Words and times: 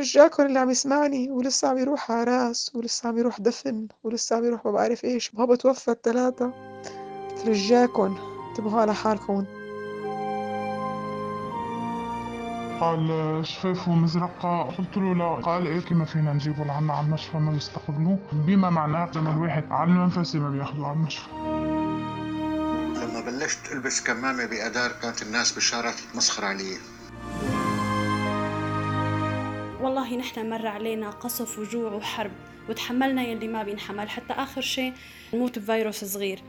رجاكم 0.00 0.46
اللي 0.46 0.58
عم 0.58 0.70
يسمعني 0.70 1.30
ولسه 1.30 1.68
عم 1.68 1.78
يروح 1.78 2.10
عراس 2.10 2.70
ولسه 2.74 3.08
عم 3.08 3.18
يروح 3.18 3.40
دفن 3.40 3.88
ولسه 4.04 4.36
عم 4.36 4.44
يروح 4.44 4.64
ما 4.64 4.70
بعرف 4.70 5.04
إيش 5.04 5.30
بابا 5.30 5.56
توفى 5.56 5.90
الثلاثة 5.90 6.52
رجاكم 7.46 8.16
انتبهوا 8.50 8.80
على 8.80 8.94
حالكم. 8.94 9.44
قال 12.80 13.40
شفافه 13.46 13.92
مزرقة 13.92 14.62
قلت 14.62 14.96
له 14.96 15.14
لا. 15.14 15.34
قال 15.42 15.66
إيه 15.66 15.94
ما 15.94 16.04
فينا 16.04 16.32
نجيبه 16.32 16.64
لعنا 16.64 16.92
على 16.92 17.06
المشفى 17.06 17.36
ما 17.36 17.52
بيستقبلوه. 17.52 18.18
بما 18.32 18.70
معناه 18.70 19.10
لما 19.16 19.30
الواحد 19.30 19.64
على 19.70 19.90
المنفسي 19.90 20.38
ما 20.38 20.50
بياخذوه 20.50 20.86
على 20.86 20.96
المشفى. 20.96 21.30
لما 23.00 23.20
بلشت 23.20 23.72
ألبس 23.72 24.00
كمامة 24.00 24.46
بأدار 24.46 24.92
كانت 25.02 25.22
الناس 25.22 25.52
بالشارع 25.52 25.90
تتمسخر 25.90 26.44
علي. 26.44 26.76
والله 29.80 30.16
نحن 30.16 30.50
مر 30.50 30.66
علينا 30.66 31.10
قصف 31.10 31.58
وجوع 31.58 31.92
وحرب 31.92 32.30
وتحملنا 32.68 33.22
يلي 33.22 33.48
ما 33.48 33.62
بينحمل 33.62 34.10
حتى 34.10 34.32
آخر 34.32 34.60
شيء 34.60 34.92
نموت 35.34 35.58
بفيروس 35.58 36.04
صغير. 36.04 36.42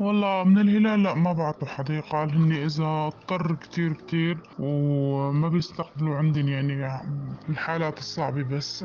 والله 0.00 0.44
من 0.44 0.58
الهلال 0.58 1.02
لا 1.02 1.14
ما 1.14 1.32
بعتوا 1.32 1.68
حدا 1.68 2.00
قال 2.00 2.30
هني 2.34 2.64
إذا 2.64 2.84
اضطر 2.84 3.54
كتير 3.54 3.92
كتير 3.92 4.38
وما 4.58 5.48
بيستقبلوا 5.48 6.16
عندن 6.16 6.48
يعني 6.48 7.02
الحالات 7.48 7.98
الصعبة 7.98 8.42
بس 8.42 8.84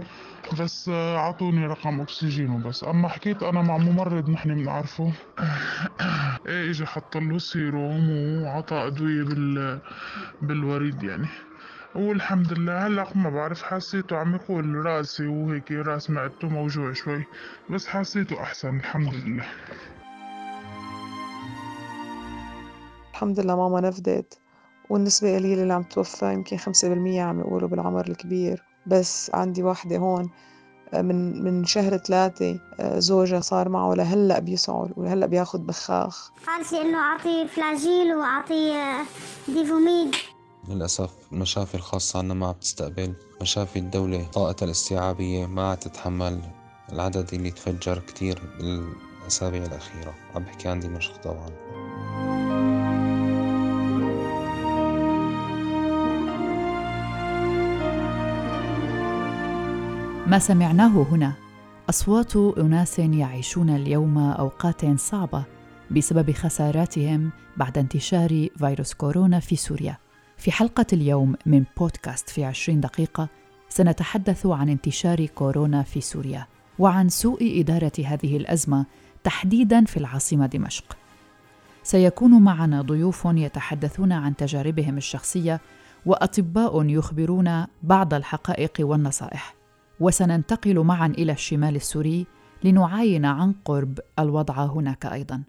بس 0.59 0.89
أعطوني 0.89 1.65
رقم 1.67 2.01
أكسجين 2.01 2.49
وبس. 2.49 2.83
أما 2.83 3.07
حكيت 3.07 3.43
أنا 3.43 3.61
مع 3.61 3.77
ممرض 3.77 4.29
نحن 4.29 4.55
بنعرفه 4.55 5.11
إيه 6.47 6.69
اجى 6.71 6.85
حط 6.85 7.17
له 7.17 7.37
سيروم 7.37 8.09
وعطى 8.43 8.75
أدوية 8.75 9.23
بال 9.23 9.81
بالوريد 10.41 11.03
يعني. 11.03 11.27
والحمد 11.95 12.53
لله 12.53 12.87
هلأ 12.87 13.07
ما 13.15 13.29
بعرف 13.29 13.63
حسيته 13.63 14.17
عم 14.17 14.35
يقول 14.35 14.75
راسي 14.85 15.27
وهيك 15.27 15.71
راس 15.71 16.09
معدته 16.09 16.49
موجوع 16.49 16.93
شوي 16.93 17.25
بس 17.69 17.87
حسيته 17.87 18.41
أحسن 18.43 18.77
الحمد 18.79 19.13
لله. 19.15 19.45
الحمد 23.21 23.39
لله 23.39 23.55
ماما 23.55 23.81
نفدت 23.81 24.37
والنسبة 24.89 25.35
قليلة 25.35 25.61
اللي 25.63 25.73
عم 25.73 25.83
توفى 25.83 26.33
يمكن 26.33 26.57
خمسة 26.57 26.89
بالمية 26.89 27.21
عم 27.21 27.39
يقولوا 27.39 27.69
بالعمر 27.69 28.07
الكبير 28.07 28.63
بس 28.87 29.31
عندي 29.33 29.63
واحدة 29.63 29.97
هون 29.97 30.29
آه، 30.93 31.01
من 31.01 31.43
من 31.43 31.65
شهر 31.65 31.97
ثلاثة 31.97 32.59
آه، 32.79 32.99
زوجها 32.99 33.39
صار 33.39 33.69
معه 33.69 33.93
لهلأ 33.93 34.39
بيسعل 34.39 34.93
ولهلأ 34.97 35.25
بياخد 35.25 35.67
بخاخ. 35.67 36.31
قالت 36.47 36.73
لي 36.73 36.81
إنه 36.81 36.97
اعطيه 36.97 37.47
فلاجيل 37.47 38.15
واعطيه 38.15 39.05
ديفوميد. 39.47 40.15
للأسف 40.67 41.09
المشافي 41.31 41.75
الخاصة 41.75 42.19
عنا 42.19 42.33
ما 42.33 42.47
عم 42.47 42.53
تستقبل. 42.53 43.13
مشافي 43.41 43.79
الدولة 43.79 44.27
طاقتها 44.33 44.65
الاستيعابية 44.65 45.45
ما 45.45 45.69
عم 45.69 45.75
تتحمل 45.75 46.41
العدد 46.91 47.33
اللي 47.33 47.51
تفجر 47.51 47.99
كتير 47.99 48.41
بالأسابيع 48.59 49.65
الأخيرة. 49.65 50.13
عم 50.35 50.43
بحكي 50.43 50.67
عن 50.67 50.79
دمشق 50.79 51.21
طبعا. 51.21 51.49
ما 60.31 60.39
سمعناه 60.39 61.07
هنا. 61.11 61.33
أصوات 61.89 62.35
أناس 62.35 62.99
يعيشون 62.99 63.69
اليوم 63.69 64.17
أوقات 64.17 64.99
صعبة 64.99 65.43
بسبب 65.91 66.31
خساراتهم 66.31 67.31
بعد 67.57 67.77
انتشار 67.77 68.47
فيروس 68.57 68.93
كورونا 68.93 69.39
في 69.39 69.55
سوريا. 69.55 69.97
في 70.37 70.51
حلقة 70.51 70.85
اليوم 70.93 71.35
من 71.45 71.63
بودكاست 71.77 72.29
في 72.29 72.45
عشرين 72.45 72.81
دقيقة 72.81 73.27
سنتحدث 73.69 74.45
عن 74.45 74.69
انتشار 74.69 75.25
كورونا 75.25 75.83
في 75.83 76.01
سوريا 76.01 76.47
وعن 76.79 77.09
سوء 77.09 77.59
إدارة 77.59 77.91
هذه 78.05 78.37
الأزمة 78.37 78.85
تحديدا 79.23 79.85
في 79.85 79.97
العاصمة 79.97 80.45
دمشق. 80.45 80.97
سيكون 81.83 82.41
معنا 82.41 82.81
ضيوف 82.81 83.25
يتحدثون 83.25 84.11
عن 84.11 84.35
تجاربهم 84.35 84.97
الشخصية 84.97 85.61
وأطباء 86.05 86.85
يخبرون 86.85 87.65
بعض 87.83 88.13
الحقائق 88.13 88.73
والنصائح. 88.79 89.60
وسننتقل 90.01 90.79
معا 90.79 91.07
إلى 91.07 91.31
الشمال 91.31 91.75
السوري 91.75 92.25
لنعاين 92.63 93.25
عن 93.25 93.53
قرب 93.65 93.99
الوضع 94.19 94.65
هناك 94.65 95.05
أيضا. 95.05 95.43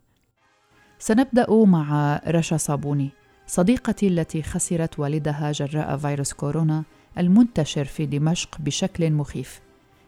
سنبدأ 0.99 1.65
مع 1.65 2.21
رشا 2.29 2.57
صابوني 2.57 3.11
صديقتي 3.47 4.07
التي 4.07 4.43
خسرت 4.43 4.99
والدها 4.99 5.53
جراء 5.53 5.97
فيروس 5.97 6.33
كورونا 6.33 6.85
المنتشر 7.19 7.85
في 7.85 8.07
دمشق 8.07 8.59
بشكل 8.61 9.11
مخيف. 9.13 9.61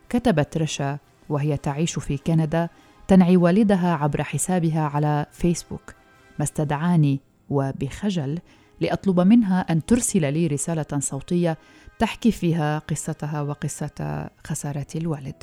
كتبت 0.08 0.58
رشا 0.58 0.98
وهي 1.28 1.56
تعيش 1.56 1.98
في 1.98 2.16
كندا 2.16 2.68
تنعي 3.08 3.36
والدها 3.36 3.94
عبر 3.94 4.22
حسابها 4.22 4.80
على 4.80 5.26
فيسبوك. 5.32 5.94
ما 6.38 6.44
استدعاني 6.44 7.20
وبخجل 7.50 8.38
لأطلب 8.80 9.20
منها 9.20 9.60
أن 9.60 9.84
ترسل 9.84 10.32
لي 10.32 10.46
رسالة 10.46 10.98
صوتية 10.98 11.58
تحكي 11.98 12.32
فيها 12.32 12.78
قصتها 12.78 13.42
وقصة 13.42 14.28
خسارة 14.46 14.86
الوالد. 14.96 15.42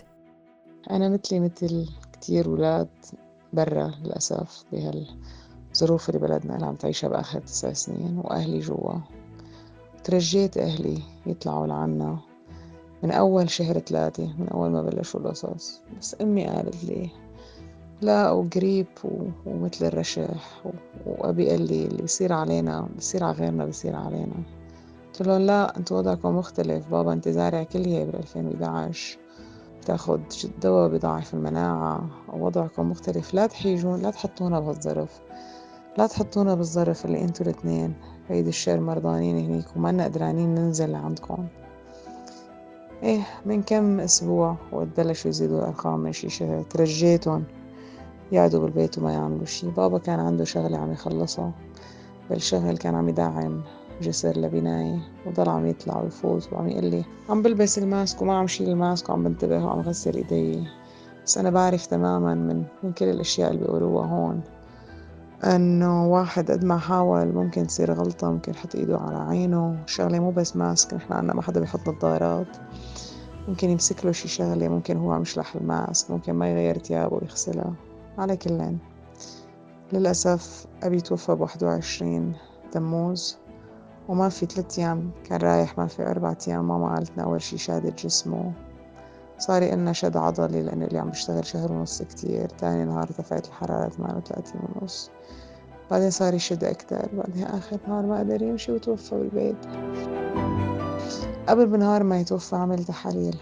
أنا 0.91 1.09
مثلي 1.09 1.39
مثل 1.39 1.89
كتير 2.13 2.49
ولاد 2.49 2.89
برا 3.53 3.91
للأسف 4.03 4.63
بهالظروف 4.71 6.09
اللي 6.09 6.19
بلدنا 6.19 6.55
اللي 6.55 6.65
عم 6.65 6.75
تعيشها 6.75 7.07
بآخر 7.07 7.39
تسع 7.39 7.73
سنين 7.73 8.21
وأهلي 8.23 8.59
جوا. 8.59 8.93
ترجيت 10.03 10.57
أهلي 10.57 11.01
يطلعوا 11.25 11.67
لعنا 11.67 12.19
من 13.03 13.11
أول 13.11 13.49
شهر 13.49 13.79
ثلاثة 13.79 14.33
من 14.37 14.49
أول 14.49 14.69
ما 14.69 14.81
بلشوا 14.81 15.19
القصص. 15.19 15.81
بس 15.99 16.15
أمي 16.21 16.47
قالت 16.47 16.83
لي 16.83 17.09
لا 18.01 18.31
وقريب 18.31 18.87
ومثل 19.45 19.85
الرشح 19.85 20.63
وأبي 21.05 21.49
قال 21.49 21.67
لي 21.67 21.85
اللي 21.85 22.03
بصير 22.03 22.33
علينا 22.33 22.89
بصير 22.97 23.23
على 23.23 23.33
غيرنا 23.37 23.65
بصير 23.65 23.95
علينا. 23.95 24.43
قلت 25.11 25.21
له 25.27 25.37
لا 25.37 25.77
أنتوا 25.77 25.97
وضعكم 25.97 26.37
مختلف. 26.37 26.87
بابا 26.87 27.13
أنت 27.13 27.29
زارع 27.29 27.63
كلية 27.63 28.03
بال 28.03 28.15
2011 28.15 29.17
بتاخد 29.81 30.21
دواء 30.61 30.89
بضاعف 30.89 31.33
المناعة. 31.33 32.09
وضعكم 32.33 32.89
مختلف. 32.89 33.33
لا 33.33 33.47
تحيجون 33.47 34.01
لا 34.01 34.11
تحطونا 34.11 34.59
بهالظرف 34.59 35.19
لا 35.97 36.07
تحطونا 36.07 36.55
بالظرف 36.55 37.05
اللي 37.05 37.21
أنتوا 37.21 37.45
الاثنين 37.45 37.93
عيد 38.29 38.47
الشر 38.47 38.79
مرضانين 38.79 39.37
هنيك 39.37 39.65
وما 39.75 40.03
قدرانين 40.03 40.55
ننزل 40.55 40.91
لعندكم 40.91 41.47
إيه 43.03 43.27
من 43.45 43.61
كم 43.63 43.99
أسبوع 43.99 44.55
وقت 44.71 44.87
بلشوا 44.97 45.29
يزيدوا 45.29 45.59
الأرقام 45.59 45.99
من 45.99 46.13
شي 46.13 46.29
شهر. 46.29 46.63
ترجيتهم. 46.63 47.43
يقعدوا 48.31 48.59
بالبيت 48.59 48.97
وما 48.97 49.13
يعملوا 49.13 49.45
شي. 49.45 49.67
بابا 49.67 49.97
كان 49.97 50.19
عنده 50.19 50.43
شغلة 50.43 50.77
عم 50.77 50.91
يخلصها. 50.91 51.51
بالشغل 52.29 52.77
كان 52.77 52.95
عم 52.95 53.09
يدعم. 53.09 53.61
جسر 54.01 54.37
لبناية 54.37 54.99
وضل 55.25 55.49
عم 55.49 55.67
يطلع 55.67 56.01
ويفوت 56.01 56.53
وعم 56.53 56.67
يقول 56.67 56.85
لي 56.85 57.05
عم 57.29 57.41
بلبس 57.41 57.77
ال 57.77 57.86
mask 57.86 58.21
وما 58.21 58.37
عم 58.37 58.47
شيل 58.47 58.69
ال 58.69 58.77
mask 58.77 59.09
وعم 59.09 59.23
بنتبه 59.23 59.65
وعم 59.65 59.79
غسل 59.79 60.15
إيدي. 60.15 60.63
بس 61.25 61.37
أنا 61.37 61.49
بعرف 61.49 61.85
تماما 61.85 62.35
من, 62.35 62.63
من 62.83 62.91
كل 62.91 63.05
الأشياء 63.05 63.51
اللي 63.51 63.61
بيقولوها 63.61 64.05
هون 64.07 64.41
إنه 65.43 66.07
واحد 66.07 66.51
قد 66.51 66.65
ما 66.65 66.77
حاول 66.77 67.33
ممكن 67.33 67.67
تصير 67.67 67.93
غلطة 67.93 68.31
ممكن 68.31 68.51
يحط 68.51 68.75
إيده 68.75 68.97
على 68.97 69.17
عينه. 69.17 69.77
شغلة 69.85 70.19
مو 70.19 70.31
بس 70.31 70.55
mask 70.55 70.93
نحن 70.93 71.13
عنا 71.13 71.33
ما 71.33 71.41
حدا 71.41 71.59
بيحط 71.59 71.89
نظارات. 71.89 72.57
ممكن 73.47 73.69
يمسك 73.69 74.05
له 74.05 74.11
شي 74.11 74.27
شغلة 74.27 74.67
ممكن 74.69 74.97
هو 74.97 75.11
عم 75.11 75.21
يشلح 75.21 75.55
ال 75.55 75.66
mask 75.66 76.11
ممكن 76.11 76.33
ما 76.33 76.51
يغير 76.51 76.75
تيابه 76.75 77.15
ويغسلها. 77.15 77.73
على 78.17 78.37
كلين 78.37 78.77
للأسف 79.93 80.65
أبي 80.83 81.01
توفى 81.01 81.35
بواحد 81.35 81.63
وعشرين 81.63 82.33
تموز 82.71 83.37
وما 84.11 84.29
في 84.29 84.45
ثلاث 84.45 84.79
أيام 84.79 85.11
كان 85.23 85.41
رايح 85.41 85.77
ما 85.77 85.87
في 85.87 86.07
أربعة 86.07 86.37
أيام 86.47 86.67
ماما 86.67 86.95
قالتنا 86.95 87.23
أول 87.23 87.41
شي 87.41 87.57
شادت 87.57 88.05
جسمه 88.05 88.53
صار 89.37 89.63
لنا 89.63 89.93
شد 89.93 90.17
عضلي 90.17 90.61
لأنه 90.61 90.85
اللي 90.85 90.99
عم 90.99 91.09
بشتغل 91.09 91.45
شهر 91.45 91.71
ونص 91.71 92.01
كتير. 92.01 92.49
تاني 92.49 92.85
نهار 92.85 93.03
ارتفعت 93.03 93.47
الحرارة 93.47 93.89
ثمانية 93.89 94.17
وثلاثين 94.17 94.61
ونص. 94.75 95.09
بعدين 95.91 96.09
صار 96.09 96.33
يشد 96.33 96.63
أكتر. 96.63 97.09
بعدين 97.13 97.43
آخر 97.43 97.77
نهار 97.87 98.05
ما 98.05 98.19
قدر 98.19 98.41
يمشي 98.41 98.71
وتوفى 98.71 99.15
بالبيت. 99.15 99.65
قبل 101.47 101.65
بنهار 101.65 102.03
ما 102.03 102.19
يتوفى 102.19 102.55
عمل 102.55 102.83
تحاليل. 102.83 103.37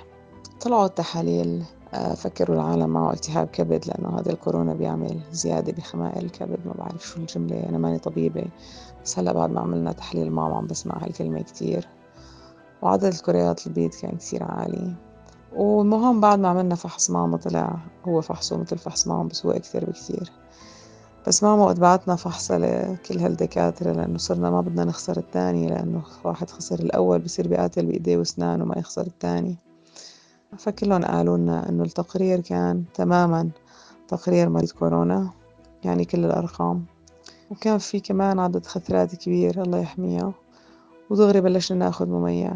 طلعوا 0.62 0.86
التحاليل 0.86 1.64
فكروا 1.94 2.56
العالم 2.56 2.90
معه 2.90 3.14
التهاب 3.14 3.48
كبد 3.48 3.88
لأنه 3.88 4.20
هذا 4.20 4.32
الكورونا 4.32 4.74
بيعمل 4.74 5.20
زيادة 5.32 5.72
بخمائل 5.72 6.26
الكبد 6.26 6.60
ما 6.66 6.74
بعرف 6.74 7.08
شو 7.08 7.20
الجملة 7.20 7.70
أنا 7.70 7.78
ماني 7.78 8.00
طبيبة 8.00 8.46
بس 9.04 9.20
هلا 9.20 9.34
بعد 9.34 9.50
ما 9.50 9.62
عملنا 9.62 9.92
تحليل 9.92 10.32
ماما 10.32 10.58
عم 10.58 10.68
بسمع 10.68 11.04
هالكلمة 11.04 11.42
كتير. 11.42 11.88
وعدد 12.82 13.06
الكريات 13.06 13.68
البيض 13.68 13.92
كان 13.92 14.12
كتير 14.18 14.44
عالي. 14.44 14.94
والمهم 15.56 16.22
بعد 16.22 16.40
ما 16.40 16.48
عملنا 16.48 16.76
فحص 16.76 17.10
ماما 17.10 17.38
طلع 17.38 17.78
هو 18.08 18.22
فحصه 18.22 18.58
مثل 18.58 18.78
فحص 18.78 19.08
ماما 19.08 19.24
بس 19.24 19.46
هو 19.46 19.52
أكثر 19.52 19.86
بكتير. 19.86 20.32
بس 21.28 21.44
ماما 21.44 21.64
وقت 21.64 21.80
بعتنا 21.80 22.16
فحصة 22.16 22.58
لكل 22.58 23.20
هالدكاترة 23.20 23.92
لأنه 23.92 24.18
صرنا 24.18 24.50
ما 24.50 24.62
بدنا 24.62 24.86
نخسر 24.86 25.18
التاني 25.18 25.68
لأنه 25.68 26.02
واحد 26.24 26.50
خسر 26.50 26.80
الأول 26.80 27.20
بصير 27.20 27.48
بيقاتل 27.48 27.86
بإيديه 27.86 28.18
وأسنانه 28.18 28.66
ما 28.66 28.76
يخسر 28.78 29.02
التاني 29.08 29.56
فكلهم 30.58 31.06
قالوا 31.06 31.38
لنا 31.38 31.70
إنه 31.70 31.84
التقرير 31.84 32.40
كان 32.40 32.84
تماما 32.94 33.50
تقرير 34.08 34.50
مريض 34.50 34.72
كورونا 34.72 35.32
يعني 35.84 36.06
كل 36.06 36.26
الأرقام. 36.26 36.86
وكان 37.52 37.78
في 37.78 38.00
كمان 38.00 38.40
عدد 38.40 38.66
خثرات 38.66 39.16
كبير 39.16 39.62
الله 39.62 39.80
يحميها. 39.80 40.34
ودغري 41.10 41.42
بلشنا 41.42 41.78
ناخد 41.78 42.10
مميع 42.10 42.54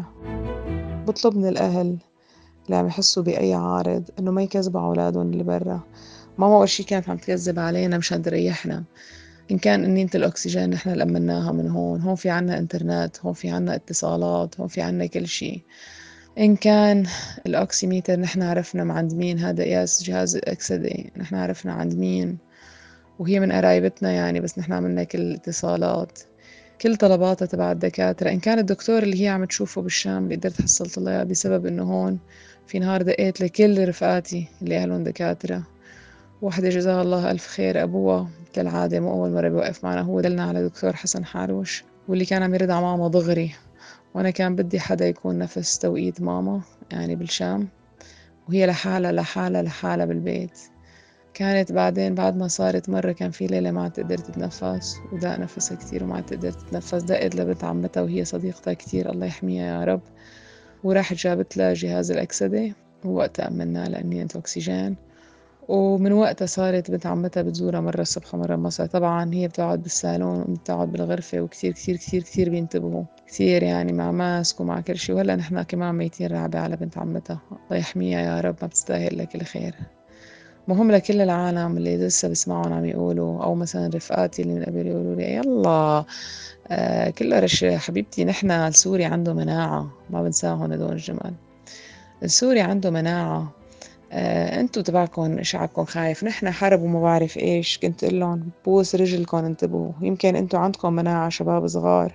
بطلب 1.06 1.36
من 1.36 1.48
الأهل 1.48 1.96
اللي 2.66 2.76
عم 2.76 2.86
يحسوا 2.86 3.22
بأي 3.22 3.54
عارض 3.54 4.10
إنه 4.18 4.30
ما 4.30 4.42
يكذبوا 4.42 4.80
على 4.80 4.88
أولادهم 4.88 5.32
اللي 5.32 5.44
برا. 5.44 5.80
ماما 6.38 6.56
أول 6.56 6.68
شي 6.68 6.82
كانت 6.82 7.08
عم 7.08 7.16
تكذب 7.16 7.58
علينا 7.58 7.98
مشان 7.98 8.22
تريحنا. 8.22 8.84
إن 9.50 9.58
كان 9.58 9.84
أنينة 9.84 10.10
الأكسجين 10.14 10.70
نحن 10.70 10.90
لمناها 10.90 11.52
من 11.52 11.70
هون 11.70 12.00
هون 12.00 12.14
في 12.14 12.30
عنا 12.30 12.58
إنترنت 12.58 13.20
هون 13.20 13.32
في 13.32 13.50
عنا 13.50 13.74
اتصالات 13.74 14.60
هون 14.60 14.68
في 14.68 14.82
عنا 14.82 15.06
كل 15.06 15.26
شي. 15.26 15.64
إن 16.38 16.56
كان 16.56 17.06
الأكسيميتر 17.46 18.20
نحن 18.20 18.42
عرفنا 18.42 18.92
عند 18.92 19.14
مين 19.14 19.38
هذا 19.38 19.64
قياس 19.64 20.02
جهاز 20.02 20.36
الأكسدة 20.36 20.90
نحن 21.16 21.34
عرفنا 21.34 21.72
عند 21.72 21.94
مين 21.94 22.38
وهي 23.18 23.40
من 23.40 23.52
قرايبتنا 23.52 24.10
يعني 24.10 24.40
بس 24.40 24.58
نحن 24.58 24.72
عملنا 24.72 25.04
كل 25.04 25.18
الاتصالات. 25.18 26.18
كل 26.80 26.96
طلباتها 26.96 27.46
تبع 27.46 27.72
الدكاترة. 27.72 28.30
إن 28.30 28.40
كان 28.40 28.58
الدكتور 28.58 29.02
اللي 29.02 29.22
هي 29.22 29.28
عم 29.28 29.44
تشوفه 29.44 29.82
بالشام 29.82 30.24
اللي 30.24 30.34
قدرت 30.36 30.62
حصلت 30.62 30.98
لها 30.98 31.24
بسبب 31.24 31.66
إنه 31.66 31.82
هون 31.82 32.18
في 32.66 32.78
نهار 32.78 33.02
دقيت 33.02 33.40
لكل 33.40 33.88
رفقاتي 33.88 34.48
اللي 34.62 34.78
أهلهم 34.78 35.04
دكاترة. 35.04 35.62
وحدة 36.42 36.68
جزاها 36.68 37.02
الله 37.02 37.30
ألف 37.30 37.46
خير 37.46 37.82
أبوها 37.82 38.28
كالعادة 38.52 39.00
مو 39.00 39.12
أول 39.12 39.30
مرة 39.30 39.48
بيوقف 39.48 39.84
معنا 39.84 40.00
هو 40.00 40.20
دلنا 40.20 40.44
على 40.44 40.68
دكتور 40.68 40.96
حسن 40.96 41.24
حاروش 41.24 41.84
واللي 42.08 42.24
كان 42.24 42.42
عم 42.42 42.54
يرد 42.54 42.70
على 42.70 42.82
ماما 42.82 43.08
دغري. 43.08 43.54
وأنا 44.14 44.30
كان 44.30 44.56
بدي 44.56 44.80
حدا 44.80 45.08
يكون 45.08 45.38
نفس 45.38 45.78
توقيت 45.78 46.20
ماما 46.20 46.60
يعني 46.90 47.16
بالشام. 47.16 47.68
وهي 48.48 48.66
لحالها 48.66 49.12
لحالها 49.12 49.62
لحالها 49.62 50.06
بالبيت. 50.06 50.58
كانت 51.34 51.72
بعدين 51.72 52.14
بعد 52.14 52.36
ما 52.36 52.48
صارت 52.48 52.88
مرة 52.90 53.12
كان 53.12 53.30
في 53.30 53.46
ليلة 53.46 53.70
ما 53.70 53.82
عاد 53.82 53.92
تقدر 53.92 54.18
تتنفس 54.18 54.96
وداق 55.12 55.38
نفسها 55.38 55.76
كتير 55.76 56.04
وما 56.04 56.14
عاد 56.14 56.26
تقدر 56.26 56.50
تتنفس. 56.50 57.02
دقت 57.02 57.36
لبنت 57.36 57.64
عمتها 57.64 58.02
وهي 58.02 58.24
صديقتها 58.24 58.74
كتير 58.74 59.12
الله 59.12 59.26
يحميها 59.26 59.80
يا 59.80 59.84
رب. 59.84 60.00
وراحت 60.84 61.16
جابت 61.16 61.56
لها 61.56 61.74
جهاز 61.74 62.10
الأكسدة 62.10 62.72
ووقتها 63.04 63.48
أمنا 63.48 63.88
لأني 63.88 64.22
أكسجين. 64.22 64.96
ومن 65.68 66.12
وقتها 66.12 66.46
صارت 66.46 66.90
بنت 66.90 67.06
عمتها 67.06 67.42
بتزورها 67.42 67.80
مرة 67.80 68.00
الصبح 68.00 68.34
ومرة 68.34 68.56
مساء 68.56 68.86
طبعا 68.86 69.34
هي 69.34 69.48
بتقعد 69.48 69.82
بالصالون 69.82 70.40
وبتقعد 70.40 70.92
بالغرفة 70.92 71.40
وكتير 71.40 71.72
كتير 71.72 71.96
كتير 71.96 72.22
كتير 72.22 72.50
بينتبهوا. 72.50 73.04
كتير 73.26 73.62
يعني 73.62 73.92
مع 73.92 74.10
ماسك 74.10 74.60
ومع 74.60 74.80
كل 74.80 74.96
شي 74.96 75.12
وهلأ 75.12 75.36
نحن 75.36 75.62
كمان 75.62 75.94
ميتين 75.94 76.26
رعبة 76.26 76.58
على 76.58 76.76
بنت 76.76 76.98
عمتها. 76.98 77.40
الله 77.50 77.80
يحميها 77.80 78.20
يا 78.20 78.40
رب 78.40 78.56
ما 78.62 78.66
بتستاهل 78.68 79.18
لك 79.18 79.34
الخير. 79.34 79.74
مهم 80.68 80.90
لكل 80.90 81.20
العالم 81.20 81.76
اللي 81.76 81.96
لسه 81.96 82.28
بسمعهم 82.28 82.72
عم 82.72 82.84
يقولوا 82.84 83.44
أو 83.44 83.54
مثلا 83.54 83.90
رفقاتي 83.94 84.42
اللي 84.42 84.54
من 84.54 84.62
قبل 84.62 84.86
يقولوا 84.86 85.14
لي 85.14 85.34
يلا 85.34 86.04
آه 86.68 87.10
كله 87.10 87.38
رش 87.38 87.64
حبيبتي 87.64 88.24
نحن 88.24 88.50
السوري 88.50 89.04
عنده 89.04 89.34
مناعة. 89.34 89.90
ما 90.10 90.22
بنساهم 90.22 90.72
هدول 90.72 90.92
الجمال. 90.92 91.34
السوري 92.22 92.60
عنده 92.60 92.90
مناعة. 92.90 93.52
آه 94.16 94.60
انتو 94.60 94.80
تبعكم 94.80 95.42
شعبكم 95.42 95.84
خايف. 95.84 96.24
نحن 96.24 96.50
حرب 96.50 96.82
وما 96.82 97.02
بعرف 97.02 97.36
إيش. 97.36 97.78
كنت 97.78 98.04
أقول 98.04 98.20
لهم 98.20 98.48
بوس 98.64 98.94
رجلكم 98.94 99.36
انتبهوا. 99.36 99.92
يمكن 100.00 100.36
انتو 100.36 100.56
عندكم 100.56 100.92
مناعة 100.92 101.28
شباب 101.28 101.66
صغار. 101.66 102.14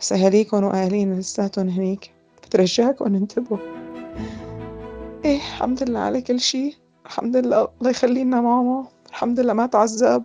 بس 0.00 0.12
أهاليكم 0.12 0.64
وأهالينا 0.64 1.14
لساتهم 1.14 1.68
هنيك. 1.68 2.10
بترجاكم 2.42 3.14
انتبهوا. 3.14 3.58
إيه 5.24 5.36
الحمد 5.36 5.82
لله 5.82 6.00
على 6.00 6.22
كل 6.22 6.40
شي. 6.40 6.78
الحمد 7.06 7.36
لله 7.36 7.68
الله 7.80 7.90
يخلي 7.90 8.24
لنا 8.24 8.40
ماما. 8.40 8.86
الحمد 9.08 9.40
لله 9.40 9.52
ما 9.52 9.66
تعذب. 9.66 10.22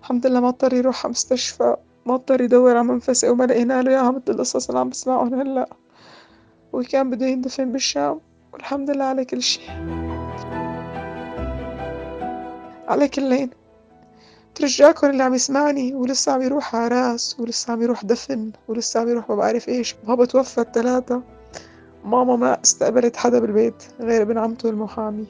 الحمد 0.00 0.26
لله 0.26 0.40
ما 0.40 0.48
اضطر 0.48 0.74
يروح 0.74 1.04
على 1.04 1.10
مستشفى 1.10 1.76
ما 2.06 2.14
اضطر 2.14 2.40
يدور 2.40 2.70
على 2.70 2.84
منفسة. 2.84 3.30
وما 3.30 3.44
لقينا 3.44 3.82
له 3.82 3.90
إياها 3.90 4.10
مثل 4.10 4.22
القصص 4.28 4.68
اللي 4.68 4.80
عم 4.80 4.88
بسمعهم 4.88 5.34
هلأ. 5.34 5.68
وكان 6.72 7.10
بده 7.10 7.26
يندفن 7.26 7.72
بالشام. 7.72 8.20
والحمد 8.52 8.90
لله 8.90 9.04
على 9.04 9.24
كل 9.24 9.42
شي 9.42 9.60
على 12.88 13.08
كلين 13.08 13.50
ترجاكم 14.54 15.10
اللي 15.10 15.22
عم 15.22 15.34
يسمعني 15.34 15.94
ولسه 15.94 16.32
عم 16.32 16.42
يروح 16.42 16.74
عراس 16.76 17.36
ولسه 17.40 17.72
عم 17.72 17.82
يروح 17.82 18.04
دفن 18.04 18.52
ولسه 18.68 19.00
عم 19.00 19.08
يروح 19.08 19.28
ما 19.28 19.34
بعرف 19.34 19.68
إيش. 19.68 19.96
بابا 20.06 20.24
توفى 20.24 20.60
الثلاثة 20.60 21.22
ماما 22.04 22.36
ما 22.36 22.62
استقبلت 22.64 23.16
حدا 23.16 23.38
بالبيت 23.38 23.82
غير 24.00 24.22
ابن 24.22 24.38
عمته 24.38 24.68
المحامي. 24.70 25.26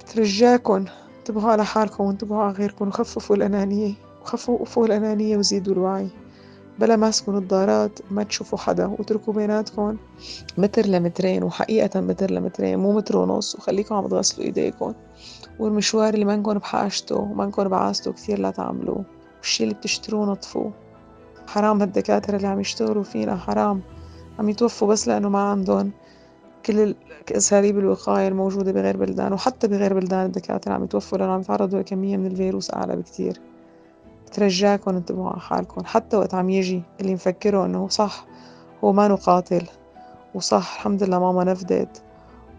بترجاكن 0.00 0.84
انتبهوا 1.18 1.50
على 1.50 1.64
حالكم 1.64 2.04
وانتبهوا 2.04 2.42
على 2.42 2.52
غيركم 2.52 2.88
وخففوا 2.88 3.36
الأنانية 3.36 3.94
وخففوا 4.22 4.86
الأنانية 4.86 5.36
وزيدوا 5.36 5.72
الوعي. 5.74 6.08
بلا 6.78 6.96
ماسكوا 6.96 7.34
نظارات 7.34 7.98
ما 8.10 8.22
تشوفوا 8.22 8.58
حدا 8.58 8.86
واتركوا 8.86 9.34
بيناتكم. 9.34 9.96
متر 10.58 10.86
لمترين 10.86 11.42
وحقيقة 11.42 12.00
متر 12.00 12.30
لمترين 12.30 12.78
مو 12.78 12.92
متر 12.92 13.16
ونص. 13.16 13.54
وخليكم 13.54 13.94
عم 13.94 14.06
تغسلوا 14.06 14.46
إيديكم. 14.46 14.94
والمشوار 15.58 16.14
اللي 16.14 16.24
منكن 16.24 16.58
بحاجته 16.58 17.16
ومنكن 17.16 17.68
بعاسته 17.68 18.12
كثير 18.12 18.38
لا 18.38 18.50
تعملوه. 18.50 19.04
والشي 19.38 19.64
اللي 19.64 19.74
بتشتروه 19.74 20.26
نطفوه. 20.26 20.72
حرام 21.46 21.80
هالدكاترة 21.80 22.36
اللي 22.36 22.48
عم 22.48 22.60
يشتغلوا 22.60 23.02
فينا 23.02 23.36
حرام. 23.36 23.80
عم 24.38 24.48
يتوفوا 24.48 24.88
بس 24.88 25.08
لأنه 25.08 25.28
ما 25.28 25.38
عندهم 25.38 25.90
كل 26.66 26.94
أساليب 27.36 27.78
الوقاية 27.78 28.28
الموجودة 28.28 28.72
بغير 28.72 28.96
بلدان. 28.96 29.32
وحتى 29.32 29.68
بغير 29.68 29.94
بلدان 29.94 30.26
الدكاترة 30.26 30.72
عم 30.72 30.84
يتوفوا 30.84 31.18
لأنه 31.18 31.32
عم 31.32 31.40
يتعرضوا 31.40 31.78
لكمية 31.78 32.16
من 32.16 32.26
الفيروس 32.26 32.74
أعلى 32.74 32.96
بكتير 32.96 33.40
بترجاكم 34.28 34.96
انتبهوا 34.96 35.30
على 35.30 35.40
حالكم 35.40 35.84
حتى 35.84 36.16
وقت 36.16 36.34
عم 36.34 36.50
يجي 36.50 36.82
اللي 37.00 37.14
مفكروا 37.14 37.66
إنه 37.66 37.88
صح 37.88 38.26
هو 38.84 38.92
ما 38.92 39.14
قاتل 39.14 39.66
وصح 40.34 40.74
الحمد 40.74 41.02
لله 41.02 41.18
ماما 41.18 41.44
نفدت 41.44 42.02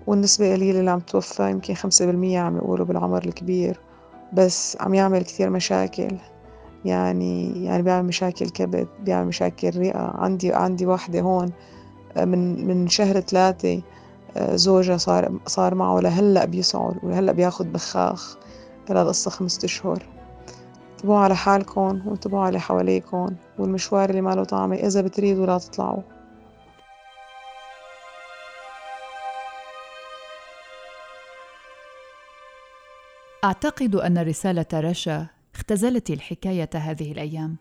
والنسبة 0.07 0.54
قليلة 0.54 0.80
اللي 0.80 0.92
عم 0.92 1.00
توفى 1.00 1.51
يمكن 1.51 1.74
خمسة 1.74 2.06
بالمية 2.06 2.39
عم 2.39 2.57
يقولوا 2.57 2.86
بالعمر 2.86 3.24
الكبير 3.24 3.80
بس 4.33 4.77
عم 4.80 4.94
يعمل 4.94 5.21
كتير 5.21 5.50
مشاكل 5.50 6.18
يعني 6.86 7.63
يعني 7.66 7.83
بيعمل 7.83 8.07
مشاكل 8.07 8.50
كبد 8.50 8.88
بيعمل 9.04 9.27
مشاكل 9.27 9.80
رئة 9.80 10.00
عندي 10.00 10.54
عندي 10.54 10.86
واحدة 10.86 11.21
هون 11.21 11.51
من 12.18 12.68
من 12.68 12.88
شهر 12.88 13.19
ثلاثة 13.19 13.81
آه، 14.38 14.56
زوجها 14.56 14.97
صار 14.97 15.40
صار 15.45 15.76
معه 15.76 15.99
لهلأ 15.99 16.45
بيسعل 16.45 16.95
ولهلأ 17.04 17.31
بياخد 17.31 17.73
بخاخ 17.73 18.38
لها 18.90 19.04
قصة 19.04 19.31
خمسة 19.31 19.66
أشهر. 19.66 20.19
انتبهوا 20.99 21.19
على 21.19 21.35
حالكم 21.35 22.01
وانتبهوا 22.07 22.44
على 22.44 22.59
حواليكم 22.59 23.35
والمشوار 23.59 24.09
اللي 24.09 24.21
ماله 24.21 24.44
طعمة 24.44 24.75
إذا 24.75 25.01
بتريدوا 25.01 25.45
لا 25.45 25.57
تطلعوا. 25.57 26.01
أعتقد 33.44 33.95
أن 33.95 34.18
رسالة 34.18 34.65
رشا 34.73 35.27
اختزلت 35.56 36.09
الحكاية 36.09 36.69
هذه 36.73 37.11
الأيام. 37.11 37.56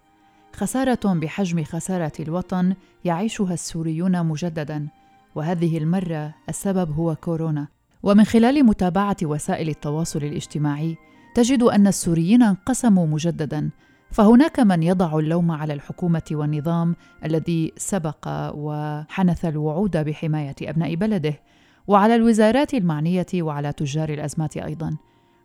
خسارة 0.53 1.15
بحجم 1.15 1.65
خسارة 1.65 2.13
الوطن 2.21 2.75
يعيشها 3.05 3.55
السوريون 3.55 4.27
مجددا 4.27 4.89
وهذه 5.35 5.79
المرة 5.79 6.35
السبب 6.49 6.93
هو 6.93 7.17
كورونا. 7.17 7.69
ومن 8.03 8.25
خلال 8.25 8.67
متابعة 8.67 9.17
وسائل 9.23 9.69
التواصل 9.69 10.19
الاجتماعي 10.19 10.97
تجد 11.35 11.63
أن 11.63 11.87
السوريين 11.87 12.43
انقسموا 12.43 13.07
مجددا 13.07 13.71
فهناك 14.11 14.61
من 14.61 14.83
يضع 14.83 15.19
اللوم 15.19 15.51
على 15.51 15.73
الحكومة 15.73 16.23
والنظام 16.33 16.97
الذي 17.25 17.73
سبق 17.77 18.29
وحنث 18.55 19.45
الوعود 19.45 19.97
بحماية 19.97 20.55
أبناء 20.63 20.95
بلده 20.95 21.41
وعلى 21.87 22.15
الوزارات 22.15 22.75
المعنية 22.75 23.27
وعلى 23.35 23.73
تجار 23.73 24.09
الأزمات 24.09 24.57
أيضا. 24.57 24.97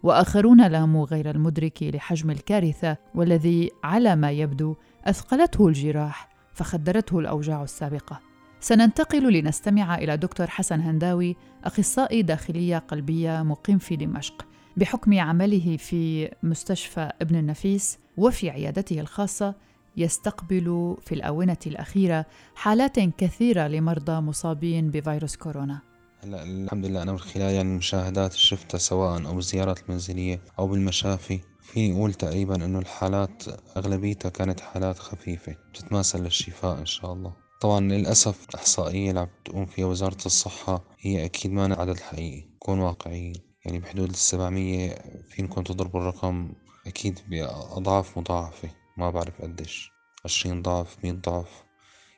وآخرون 0.04 0.68
لاموا 0.68 1.06
غير 1.06 1.30
المدرك 1.30 1.84
لحجم 1.84 2.32
الكارثة 2.32 2.98
والذي 3.16 3.72
على 3.84 4.16
ما 4.16 4.32
يبدو 4.32 4.76
أثقلته 5.06 5.68
الجراح 5.68 6.30
فخدرته 6.54 7.20
الأوجاع 7.20 7.64
السابقة. 7.64 8.20
سننتقل 8.60 9.34
لنستمع 9.34 9.96
إلى 9.98 10.18
دكتور 10.18 10.48
حسن 10.48 10.80
هنداوي 10.80 11.36
أخصائي 11.64 12.22
داخلية 12.22 12.78
قلبية 12.78 13.44
مقيم 13.44 13.78
في 13.78 13.96
دمشق. 13.96 14.46
بحكم 14.78 15.20
عمله 15.20 15.78
في 15.78 16.32
مستشفى 16.44 17.12
ابن 17.22 17.36
النفيس 17.36 17.98
وفي 18.18 18.50
عيادته 18.50 19.00
الخاصة 19.00 19.56
يستقبل 19.98 20.98
في 21.06 21.16
الآونة 21.16 21.58
الأخيرة 21.68 22.26
حالات 22.56 23.00
كثيرة 23.00 23.68
لمرضى 23.68 24.22
مصابين 24.22 24.92
بفيروس 24.92 25.36
كورونا. 25.36 25.82
هلا 26.24 26.44
الحمد 26.44 26.86
لله 26.86 27.02
أنا 27.02 27.12
من 27.12 27.20
خلال 27.20 27.54
يعني 27.54 27.70
المشاهدات 27.72 28.32
اللي 28.32 28.44
شفتها 28.44 28.78
سواء 28.78 29.26
أو 29.26 29.40
الزيارات 29.40 29.80
المنزلية 29.80 30.42
أو 30.60 30.68
بالمشافي 30.68 31.40
في 31.62 31.92
نقول 31.92 32.14
تقريبا 32.14 32.56
إنه 32.56 32.80
الحالات 32.80 33.44
أغلبيتها 33.78 34.30
كانت 34.30 34.60
حالات 34.60 35.00
خفيفة 35.00 35.56
بتتماثل 35.74 36.24
للشفاء 36.24 36.80
إن 36.80 36.86
شاء 36.86 37.14
الله. 37.14 37.34
طبعا 37.62 37.80
للأسف 37.80 38.50
الإحصائية 38.50 39.10
اللي 39.10 39.20
عم 39.20 39.28
تقوم 39.46 39.66
فيها 39.66 39.86
وزارة 39.86 40.26
الصحة 40.26 40.84
هي 41.00 41.26
أكيد 41.26 41.52
ما 41.52 41.76
عدد 41.80 42.00
حقيقي 42.00 42.46
نكون 42.56 42.80
واقعيين 42.80 43.53
يعني 43.66 43.80
بحدود 43.80 44.10
السبعمية 44.10 44.96
فينكم 45.30 45.64
تضربوا 45.64 46.00
الرقم؟ 46.00 46.54
أكيد 46.88 47.20
بأضعاف 47.30 48.18
مضاعفة 48.18 48.70
ما 48.98 49.10
بعرف 49.10 49.42
قديش. 49.42 49.92
عشرين 50.26 50.62
ضعف 50.62 50.98
مية 51.04 51.12
ضعف. 51.12 51.64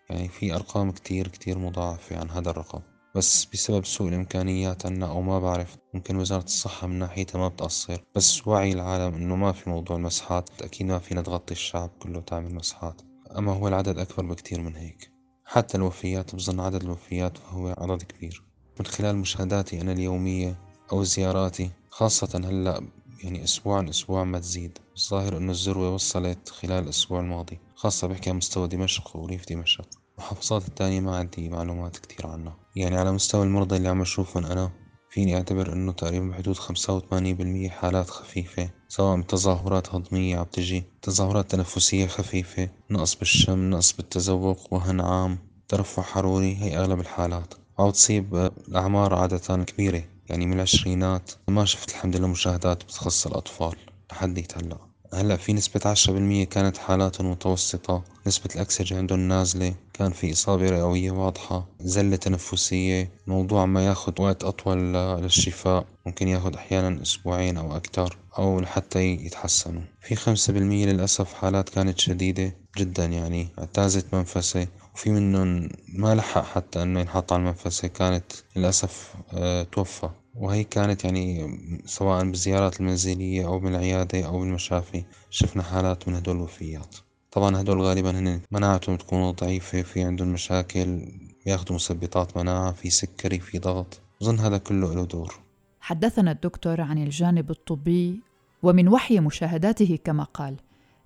يعني 0.09 0.27
في 0.27 0.55
أرقام 0.55 0.91
كتير 0.91 1.27
كتير 1.27 1.57
مضاعفة 1.57 2.19
عن 2.19 2.29
هذا 2.29 2.49
الرقم. 2.49 2.81
بس 3.15 3.45
بسبب 3.45 3.85
سوء 3.85 4.07
الإمكانيات 4.07 4.85
عنا 4.85 5.07
أو 5.07 5.21
ما 5.21 5.39
بعرف 5.39 5.77
ممكن 5.93 6.15
وزارة 6.15 6.43
الصحة 6.43 6.87
من 6.87 6.99
ناحيتها 6.99 7.39
ما 7.39 7.47
بتقصر 7.47 8.01
بس 8.15 8.47
وعي 8.47 8.71
العالم 8.71 9.15
إنه 9.15 9.35
ما 9.35 9.51
في 9.51 9.69
موضوع 9.69 9.97
المسحات. 9.97 10.49
أكيد 10.61 10.87
ما 10.87 10.99
فينا 10.99 11.21
تغطي 11.21 11.53
الشعب 11.53 11.89
كله 11.99 12.21
تعمل 12.21 12.55
مسحات. 12.55 13.01
أما 13.37 13.51
هو 13.51 13.67
العدد 13.67 13.99
أكبر 13.99 14.25
بكتير 14.25 14.61
من 14.61 14.75
هيك. 14.75 15.11
حتى 15.45 15.77
الوفيات 15.77 16.35
بظن 16.35 16.59
عدد 16.59 16.83
الوفيات 16.83 17.37
فهو 17.37 17.75
عدد 17.77 18.03
كبير. 18.03 18.43
من 18.79 18.85
خلال 18.85 19.15
مشاهداتي 19.15 19.81
أنا 19.81 19.91
اليومية 19.91 20.64
أو 20.91 21.03
زياراتي 21.03 21.71
خاصة 21.89 22.41
هلأ 22.45 22.81
يعني 23.23 23.43
أسبوع 23.43 23.77
عن 23.77 23.89
أسبوع 23.89 24.23
ما 24.23 24.39
تزيد. 24.39 24.77
الظاهر 24.97 25.37
إنه 25.37 25.51
الذروة 25.51 25.93
وصلت 25.93 26.49
خلال 26.49 26.83
الأسبوع 26.83 27.19
الماضي. 27.19 27.59
خاصة 27.75 28.07
بحكي 28.07 28.29
عن 28.29 28.35
مستوى 28.35 28.67
دمشق 28.67 29.17
وريف 29.17 29.49
دمشق. 29.49 29.85
المحافظات 30.17 30.67
التانية 30.67 30.99
ما 30.99 31.17
عندي 31.17 31.49
معلومات 31.49 31.97
كتير 31.97 32.27
عنها. 32.27 32.57
يعني 32.75 32.97
على 32.97 33.11
مستوى 33.11 33.43
المرضى 33.43 33.77
اللي 33.77 33.89
عم 33.89 34.01
أشوفهم 34.01 34.45
أنا 34.45 34.71
فيني 35.09 35.35
أعتبر 35.35 35.73
إنه 35.73 35.91
تقريبا 35.91 36.29
بحدود 36.29 36.55
خمسة 36.57 36.95
وثمانية 36.95 37.33
بالمية 37.33 37.69
حالات 37.69 38.09
خفيفة 38.09 38.69
سواء 38.87 39.21
تظاهرات 39.21 39.95
هضمية 39.95 40.37
عم 40.37 40.45
تجي 40.45 40.83
تظاهرات 41.01 41.51
تنفسية 41.51 42.07
خفيفة 42.07 42.69
نقص 42.91 43.15
بالشم 43.15 43.69
نقص 43.69 43.93
بالتذوق 43.93 44.73
وهن 44.73 45.01
عام 45.01 45.39
ترفع 45.67 46.01
حروري 46.01 46.55
هي 46.55 46.77
أغلب 46.77 46.99
الحالات. 46.99 47.53
أو 47.79 47.91
تصيب 47.91 48.35
الأعمار 48.67 49.15
عادة 49.15 49.63
كبيرة. 49.63 50.03
يعني 50.29 50.45
من 50.45 50.53
العشرينات 50.53 51.31
ما 51.47 51.65
شفت 51.65 51.89
الحمد 51.89 52.15
لله 52.15 52.27
مشاهدات 52.27 52.83
بتخص 52.83 53.27
الأطفال 53.27 53.75
لحد 54.11 54.45
هلأ. 54.55 54.77
هلأ 55.13 55.37
في 55.37 55.53
نسبة 55.53 55.81
عشرة 55.85 56.13
بالمية 56.13 56.45
كانت 56.45 56.77
حالات 56.77 57.21
متوسطة 57.21 58.03
نسبة 58.27 58.49
الأكسجة 58.55 58.97
عندهم 58.97 59.19
نازلة 59.19 59.73
كان 59.93 60.11
في 60.11 60.31
إصابة 60.31 60.69
رئوية 60.69 61.11
واضحة 61.11 61.65
زلة 61.79 62.15
تنفسية 62.15 63.11
موضوع 63.27 63.65
ما 63.65 63.85
ياخد 63.85 64.19
وقت 64.19 64.43
أطول 64.43 64.93
للشفاء 64.93 65.85
ممكن 66.05 66.27
ياخد 66.27 66.55
أحيانا 66.55 67.01
أسبوعين 67.01 67.57
أو 67.57 67.75
أكتر. 67.75 68.17
أو 68.37 68.59
لحتى 68.59 68.99
يتحسنوا. 69.05 69.81
في 70.01 70.15
خمسة 70.15 70.53
بالمية 70.53 70.85
للأسف 70.85 71.33
حالات 71.33 71.69
كانت 71.69 71.99
شديدة 71.99 72.55
جدا 72.77 73.05
يعني 73.05 73.47
اعتازت 73.59 74.13
منفسة 74.13 74.67
وفي 74.95 75.09
منهم 75.11 75.69
ما 75.93 76.15
لحق 76.15 76.43
حتى 76.43 76.83
إنه 76.83 76.99
ينحط 76.99 77.33
على 77.33 77.39
المنفسة 77.39 77.87
كانت 77.87 78.23
للأسف 78.55 79.15
آه، 79.33 79.63
توفى. 79.63 80.09
وهي 80.35 80.63
كانت 80.63 81.03
يعني 81.05 81.47
سواء 81.85 82.23
بالزيارات 82.23 82.79
المنزلية 82.79 83.47
أو 83.47 83.59
بالعيادة 83.59 84.25
أو 84.25 84.39
بالمشافي 84.39 85.03
شفنا 85.29 85.63
حالات 85.63 86.07
من 86.07 86.15
هدول 86.15 86.35
الوفيات. 86.35 86.95
طبعا 87.31 87.61
هدول 87.61 87.81
غالبا 87.81 88.19
هن 88.19 88.41
مناعتهم 88.51 88.97
تكون 88.97 89.31
ضعيفة 89.31 89.81
في 89.81 90.03
عندهم 90.03 90.27
مشاكل 90.33 91.11
ياخدوا 91.45 91.75
مثبطات 91.75 92.37
مناعة 92.37 92.71
في 92.71 92.89
سكري 92.89 93.39
في 93.39 93.59
ضغط 93.59 94.01
أظن 94.21 94.39
هذا 94.39 94.57
كله 94.57 94.95
له 94.95 95.05
دور. 95.05 95.39
حدثنا 95.79 96.31
الدكتور 96.31 96.81
عن 96.81 97.03
الجانب 97.03 97.51
الطبي 97.51 98.19
ومن 98.65 98.87
وحي 98.87 99.19
مشاهداته 99.19 99.99
كما 100.03 100.23
قال 100.23 100.57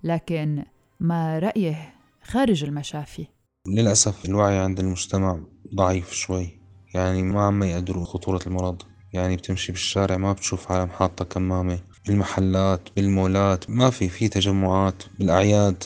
لكن 0.04 0.64
ما 1.00 1.38
رأيه 1.38 1.94
خارج 2.22 2.64
المشافي؟ 2.64 3.26
للأسف 3.68 4.24
الوعي 4.24 4.58
عند 4.58 4.80
المجتمع 4.80 5.40
ضعيف 5.74 6.12
شوي. 6.12 6.60
يعني 6.94 7.22
ما 7.22 7.42
عم 7.42 7.62
يقدروا 7.62 8.04
خطورة 8.04 8.40
المرض. 8.46 8.82
يعني 9.12 9.36
بتمشي 9.36 9.72
بالشارع 9.72 10.16
ما 10.16 10.32
بتشوف 10.32 10.72
عالم 10.72 10.90
حاطة 10.90 11.24
كمامة. 11.24 11.78
بالمحلات 12.06 12.80
بالمولات 12.96 13.70
ما 13.70 13.90
في 13.90 14.08
في 14.08 14.28
تجمعات 14.28 15.02
بالأعياد. 15.18 15.84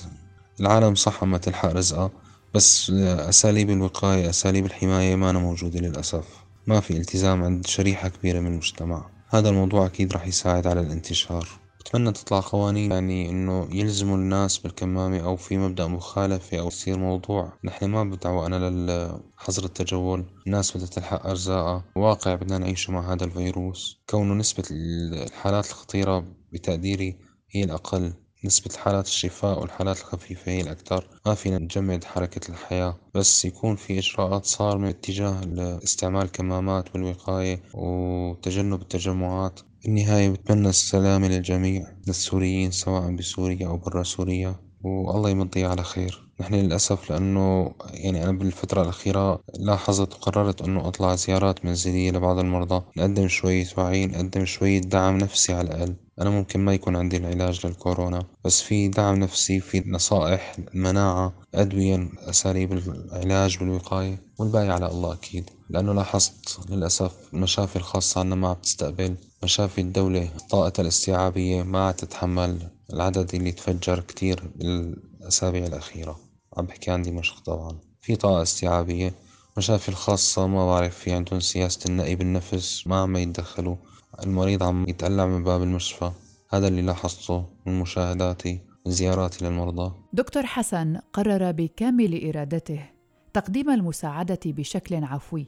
العالم 0.61 0.95
صح 0.95 1.25
ما 1.25 1.39
تلحق 1.39 1.73
رزقها. 1.73 2.11
بس 2.55 2.91
أساليب 3.05 3.71
الوقاية 3.71 4.31
أساليب 4.31 4.67
الحماية 4.67 5.17
ما 5.17 5.33
موجودة 5.33 5.81
للأسف. 5.81 6.45
ما 6.67 6.81
في 6.81 6.97
التزام 6.97 7.45
عند 7.45 7.67
شريحة 7.67 8.09
كبيرة 8.09 8.41
من 8.41 8.47
المجتمع. 8.47 9.11
هذا 9.29 9.49
الموضوع 9.49 9.87
أكيد 9.87 10.13
راح 10.13 10.27
يساعد 10.27 10.67
على 10.67 10.81
الانتشار. 10.81 11.64
بتمنى 11.85 12.13
تطلع 12.13 12.41
قوانين 12.41 12.93
يعني 12.93 13.31
إنه 13.31 13.69
يلزموا 13.73 14.17
الناس 14.17 14.59
بالكمامة 14.59 15.21
أو 15.21 15.37
في 15.37 15.59
مبدأ 15.59 15.87
مخالفة 15.87 16.59
أو 16.59 16.67
يصير 16.67 16.99
موضوع. 16.99 17.53
نحن 17.65 17.87
ما 17.87 18.05
بدعوة 18.05 18.49
لحظر 18.49 19.65
التجول. 19.65 20.25
الناس 20.47 20.77
بدها 20.77 20.87
تلحق 20.87 21.27
أرزاقها. 21.27 21.85
واقع 21.97 22.35
بدنا 22.35 22.59
نعيشه 22.59 22.93
مع 22.93 23.13
هذا 23.13 23.25
الفيروس. 23.25 24.03
كونه 24.11 24.35
نسبة 24.35 24.65
الحالات 24.71 25.67
الخطيرة 25.71 26.25
بتقديري 26.53 27.17
هي 27.51 27.65
الأقل. 27.65 28.13
نسبة 28.45 28.77
حالات 28.77 29.07
الشفاء 29.07 29.61
والحالات 29.61 29.99
الخفيفة 30.01 30.53
هي 30.53 30.61
الأكثر. 30.61 31.09
ما 31.27 31.35
فينا 31.35 31.59
نجمد 31.59 32.05
حركة 32.05 32.51
الحياة. 32.51 32.97
بس 33.15 33.45
يكون 33.45 33.77
في 33.77 33.99
إجراءات 33.99 34.45
صارمة 34.45 34.89
اتجاه 34.89 35.41
لاستعمال 35.45 36.33
كمامات 36.33 36.95
والوقاية 36.95 37.63
وتجنب 37.75 38.83
التجمعات. 38.83 39.61
بالنهاية 39.85 40.31
بتمنى 40.31 40.69
السلامة 40.69 41.29
للجميع 41.29 41.97
للسوريين 42.07 42.71
سواء 42.71 43.17
بسوريا 43.17 43.67
أو 43.67 43.77
برا 43.77 44.03
سوريا 44.03 44.57
والله 44.83 45.31
يمضي 45.31 45.65
على 45.65 45.83
خير. 45.85 46.29
نحن 46.41 46.55
للأسف 46.55 47.11
لأنه 47.11 47.75
يعني 47.91 48.25
أنا 48.25 48.33
بالفترة 48.33 48.83
الأخيرة 48.83 49.43
لاحظت 49.59 50.15
وقررت 50.15 50.63
أنه 50.63 50.89
أطلع 50.89 51.15
زيارات 51.15 51.65
منزلية 51.65 52.11
لبعض 52.11 52.39
المرضى. 52.39 52.85
نقدم 52.97 53.29
شوية 53.29 53.67
وعي 53.79 54.07
نقدم 54.07 54.45
شوية 54.45 54.81
دعم 54.81 55.17
نفسي 55.19 55.53
على 55.53 55.69
الأقل. 55.69 55.97
أنا 56.21 56.31
ممكن 56.31 56.61
ما 56.61 56.75
يكون 56.75 56.97
عندي 56.97 57.17
العلاج 57.17 57.67
للكورونا 57.67 58.27
بس 58.45 58.63
في 58.63 58.89
دعم 58.89 59.15
نفسي 59.17 59.61
في 59.61 59.83
نصائح 59.87 60.57
المناعة 60.75 61.33
أدوية 61.55 62.09
أساليب 62.19 62.73
العلاج 62.73 63.59
والوقاية 63.61 64.19
والباقي 64.39 64.69
على 64.69 64.87
الله 64.87 65.13
أكيد. 65.13 65.51
لأنه 65.71 65.93
لاحظت 65.93 66.61
للأسف 66.71 67.13
المشافي 67.35 67.77
الخاصة 67.77 68.21
عنا 68.21 68.35
ما 68.35 68.53
بتستقبل 68.53 69.15
مشافي 69.43 69.81
الدولة 69.81 70.31
طاقتها 70.51 70.83
الاستيعابية 70.83 71.63
ما 71.63 71.93
تتحمل 71.93 72.69
العدد 72.93 73.35
اللي 73.35 73.53
تفجر 73.53 74.01
كتير 74.01 74.51
بالأسابيع 74.57 75.67
الأخيرة. 75.67 76.21
عم 76.57 76.67
بحكي 76.67 76.91
عن 76.91 77.03
دمشق 77.03 77.41
طبعا. 77.41 77.79
في 78.01 78.17
طاقة 78.17 78.43
استيعابية 78.43 79.15
مشافي 79.57 79.89
الخاصة 79.89 80.47
ما 80.47 80.67
بعرف 80.67 80.99
في 80.99 81.13
عندهم 81.13 81.41
سياسة 81.41 81.81
النقي 81.87 82.15
بالنفس 82.15 82.87
ما 82.87 82.97
عم 82.97 83.17
يتدخلوا. 83.17 83.77
المريض 84.23 84.63
عم 84.63 84.89
يتقلع 84.89 85.27
من 85.27 85.45
باب 85.45 85.63
المشفى. 85.63 86.11
هذا 86.51 86.69
اللي 86.69 86.83
لاحظته 86.83 87.45
من 87.67 87.81
مشاهداتي 87.81 88.61
من 88.87 88.93
زياراتي 88.93 89.45
للمرضى. 89.45 89.95
دكتور 90.13 90.47
حسن 90.47 90.99
قرر 91.13 91.53
بكامل 91.53 92.29
إرادته 92.29 92.91
تقديم 93.33 93.71
المساعدة 93.71 94.41
بشكل 94.47 95.05
عفوي. 95.05 95.47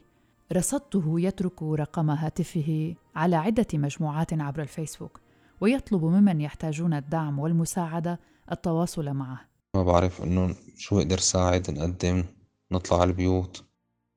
رصدته 0.53 1.19
يترك 1.19 1.63
رقم 1.63 2.09
هاتفه 2.09 2.95
على 3.15 3.35
عدة 3.35 3.67
مجموعات 3.73 4.33
عبر 4.33 4.61
الفيسبوك 4.61 5.19
ويطلب 5.61 6.05
ممن 6.05 6.41
يحتاجون 6.41 6.93
الدعم 6.93 7.39
والمساعدة 7.39 8.19
التواصل 8.51 9.09
معه. 9.09 9.39
ما 9.75 9.83
بعرف 9.83 10.23
إنه 10.23 10.55
شو 10.77 10.99
أقدر 10.99 11.17
ساعد 11.17 11.71
نقدم 11.71 12.23
نطلع 12.71 13.01
على 13.01 13.09
البيوت. 13.09 13.63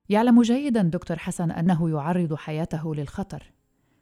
يعلم 0.09 0.43
جيدا 0.43 0.83
دكتور 0.83 1.19
حسن 1.19 1.51
أنه 1.51 1.91
يعرض 1.91 2.35
حياته 2.35 2.95
للخطر. 2.95 3.53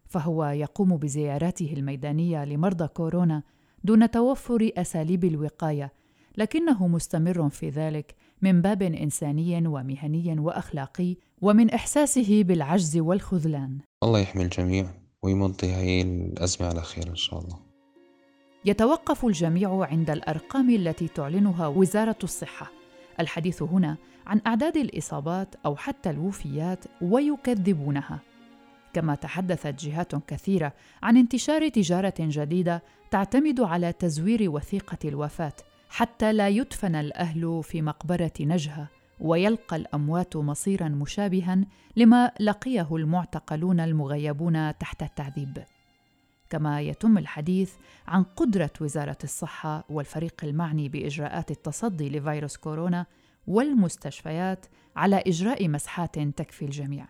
فهو 0.09 0.45
يقوم 0.45 0.97
بزياراته 0.97 1.73
الميدانية 1.77 2.45
لمرضى 2.45 2.89
كورونا 2.89 3.43
دون 3.85 4.11
توفر 4.11 4.71
أساليب 4.77 5.25
الوقاية 5.25 5.93
لكنه 6.37 6.89
مستمر 6.89 7.49
في 7.49 7.69
ذلك 7.69 8.15
من 8.43 8.63
باب 8.63 8.83
إنساني 8.83 9.67
ومهني 9.67 10.41
وأخلاقي 10.41 11.17
ومن 11.43 11.71
إحساسه 11.71 12.43
بالعجز 12.43 12.99
والخذلان. 12.99 13.79
الله 14.03 14.19
يحمي 14.19 14.43
الجميع 14.43 14.87
ويمضي 15.23 15.67
هي 15.67 16.03
الأزمة 16.03 16.69
على 16.69 16.83
خير 16.83 17.09
إن 17.09 17.17
شاء 17.17 17.41
الله. 17.41 17.57
يتوقف 18.65 19.25
الجميع 19.25 19.85
عند 19.85 20.11
الأرقام 20.11 20.71
التي 20.71 21.09
تعلنها 21.09 21.67
وزارة 21.67 22.19
الصحة. 22.23 22.71
الحديث 23.21 23.63
هنا 23.63 23.97
عن 24.27 24.41
أعداد 24.47 24.77
الإصابات 24.77 25.55
أو 25.67 25.77
حتى 25.77 26.11
الوفيات 26.11 26.85
ويكذبونها. 27.03 28.21
كما 28.93 29.15
تحدثت 29.15 29.85
جهات 29.85 30.15
كثيرة 30.15 30.73
عن 31.03 31.17
انتشار 31.17 31.69
تجارة 31.69 32.15
جديدة 32.21 32.83
تعتمد 33.11 33.61
على 33.61 33.93
تزوير 33.93 34.51
وثيقة 34.51 34.99
الوفاة 35.05 35.53
حتى 35.91 36.33
لا 36.33 36.49
يدفن 36.49 36.95
الأهل 36.95 37.61
في 37.63 37.83
مقبرة 37.83 38.33
نجهة 38.41 38.89
ويلقى 39.21 39.77
الأموات 39.77 40.37
مصيرا 40.37 40.89
مشابها 40.89 41.65
لما 41.97 42.33
لقيه 42.41 42.97
المعتقلون 42.97 43.81
المغيبون 43.81 44.79
تحت 44.79 45.03
التعذيب. 45.03 45.65
كما 46.51 46.81
يتم 46.81 47.19
الحديث 47.19 47.73
عن 48.07 48.23
قدرة 48.23 48.71
وزارة 48.81 49.19
الصحة 49.25 49.85
والفريق 49.89 50.45
المعني 50.45 50.89
بإجراءات 50.89 51.51
التصدي 51.51 52.11
لفيروس 52.11 52.57
كورونا 52.57 53.07
والمستشفيات 53.47 54.67
على 54.97 55.23
إجراء 55.27 55.69
مسحات 55.69 56.19
تكفي 56.19 56.65
الجميع 56.65 57.07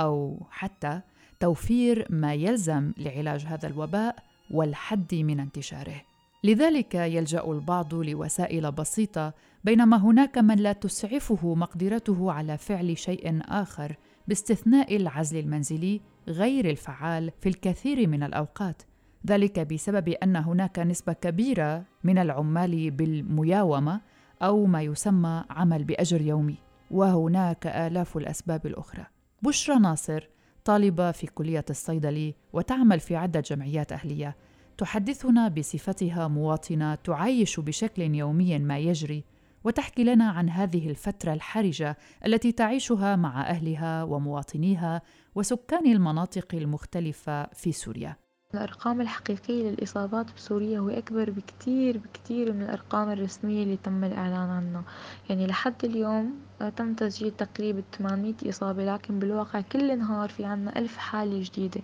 أو 0.00 0.46
حتى 0.50 1.00
توفير 1.40 2.06
ما 2.10 2.34
يلزم 2.34 2.92
لعلاج 2.98 3.44
هذا 3.44 3.68
الوباء 3.68 4.16
والحد 4.50 5.14
من 5.14 5.40
انتشاره. 5.40 6.02
لذلك 6.44 6.94
يلجأ 6.94 7.44
البعض 7.44 7.94
لوسائل 7.94 8.72
بسيطة 8.72 9.34
بينما 9.64 9.96
هناك 9.96 10.38
من 10.38 10.56
لا 10.56 10.72
تسعفه 10.72 11.54
مقدرته 11.54 12.32
على 12.32 12.58
فعل 12.58 12.98
شيء 12.98 13.40
آخر 13.42 13.96
باستثناء 14.28 14.96
العزل 14.96 15.38
المنزلي 15.38 16.00
غير 16.28 16.70
الفعال 16.70 17.32
في 17.40 17.48
الكثير 17.48 18.08
من 18.08 18.22
الأوقات. 18.22 18.82
ذلك 19.26 19.60
بسبب 19.60 20.08
أن 20.08 20.36
هناك 20.36 20.78
نسبة 20.78 21.12
كبيرة 21.12 21.84
من 22.04 22.18
العمال 22.18 22.90
بالمياومة 22.90 24.00
أو 24.42 24.66
ما 24.66 24.82
يسمى 24.82 25.44
عمل 25.50 25.84
بأجر 25.84 26.20
يومي 26.20 26.56
وهناك 26.90 27.66
آلاف 27.66 28.16
الأسباب 28.16 28.66
الأخرى. 28.66 29.06
بشرى 29.42 29.78
ناصر 29.78 30.28
طالبة 30.66 31.12
في 31.12 31.26
كلية 31.26 31.64
الصيدلي 31.70 32.34
وتعمل 32.52 33.00
في 33.00 33.16
عدة 33.16 33.40
جمعيات 33.40 33.92
أهلية. 33.92 34.36
تحدثنا 34.78 35.48
بصفتها 35.48 36.28
مواطنة 36.28 36.94
تعايش 36.94 37.60
بشكل 37.60 38.02
يومي 38.02 38.58
ما 38.58 38.78
يجري 38.78 39.24
وتحكي 39.64 40.04
لنا 40.04 40.30
عن 40.30 40.50
هذه 40.50 40.90
الفترة 40.90 41.32
الحرجة 41.32 41.96
التي 42.26 42.52
تعيشها 42.52 43.16
مع 43.16 43.50
أهلها 43.50 44.02
ومواطنيها 44.02 45.02
وسكان 45.34 45.86
المناطق 45.86 46.54
المختلفة 46.54 47.46
في 47.46 47.72
سوريا. 47.72 48.16
الأرقام 48.56 49.00
الحقيقية 49.00 49.70
للإصابات 49.70 50.26
بسوريا 50.36 50.78
هو 50.78 50.88
أكبر 50.88 51.30
بكتير 51.30 51.98
بكتير 51.98 52.52
من 52.52 52.62
الأرقام 52.62 53.10
الرسمية 53.10 53.62
اللي 53.62 53.76
تم 53.76 54.04
الإعلان 54.04 54.50
عنها. 54.50 54.82
يعني 55.30 55.46
لحد 55.46 55.84
اليوم 55.84 56.34
آه، 56.60 56.68
تم 56.68 56.94
تسجيل 56.94 57.30
تقريبا 57.30 57.82
800 57.98 58.34
إصابة 58.48 58.84
لكن 58.94 59.18
بالواقع 59.18 59.60
كل 59.60 59.98
نهار 59.98 60.28
في 60.28 60.44
عنا 60.44 60.78
ألف 60.78 60.96
حالة 60.96 61.42
جديدة. 61.42 61.80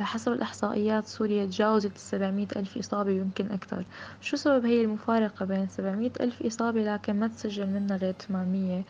حسب 0.00 0.32
الإحصائيات 0.32 1.06
سوريا 1.06 1.46
تجاوزت 1.46 1.96
السبعمية 1.96 2.48
ألف 2.56 2.78
إصابة 2.78 3.10
ويمكن 3.10 3.50
أكثر. 3.50 3.84
شو 4.20 4.36
سبب 4.36 4.66
هي 4.66 4.84
المفارقة 4.84 5.44
بين 5.44 5.68
سبعمية 5.68 6.12
ألف 6.20 6.42
إصابة 6.42 6.82
لكن 6.82 7.20
ما 7.20 7.28
تسجل 7.28 7.66
منها 7.66 7.96
غير 7.96 8.12
800 8.12 8.84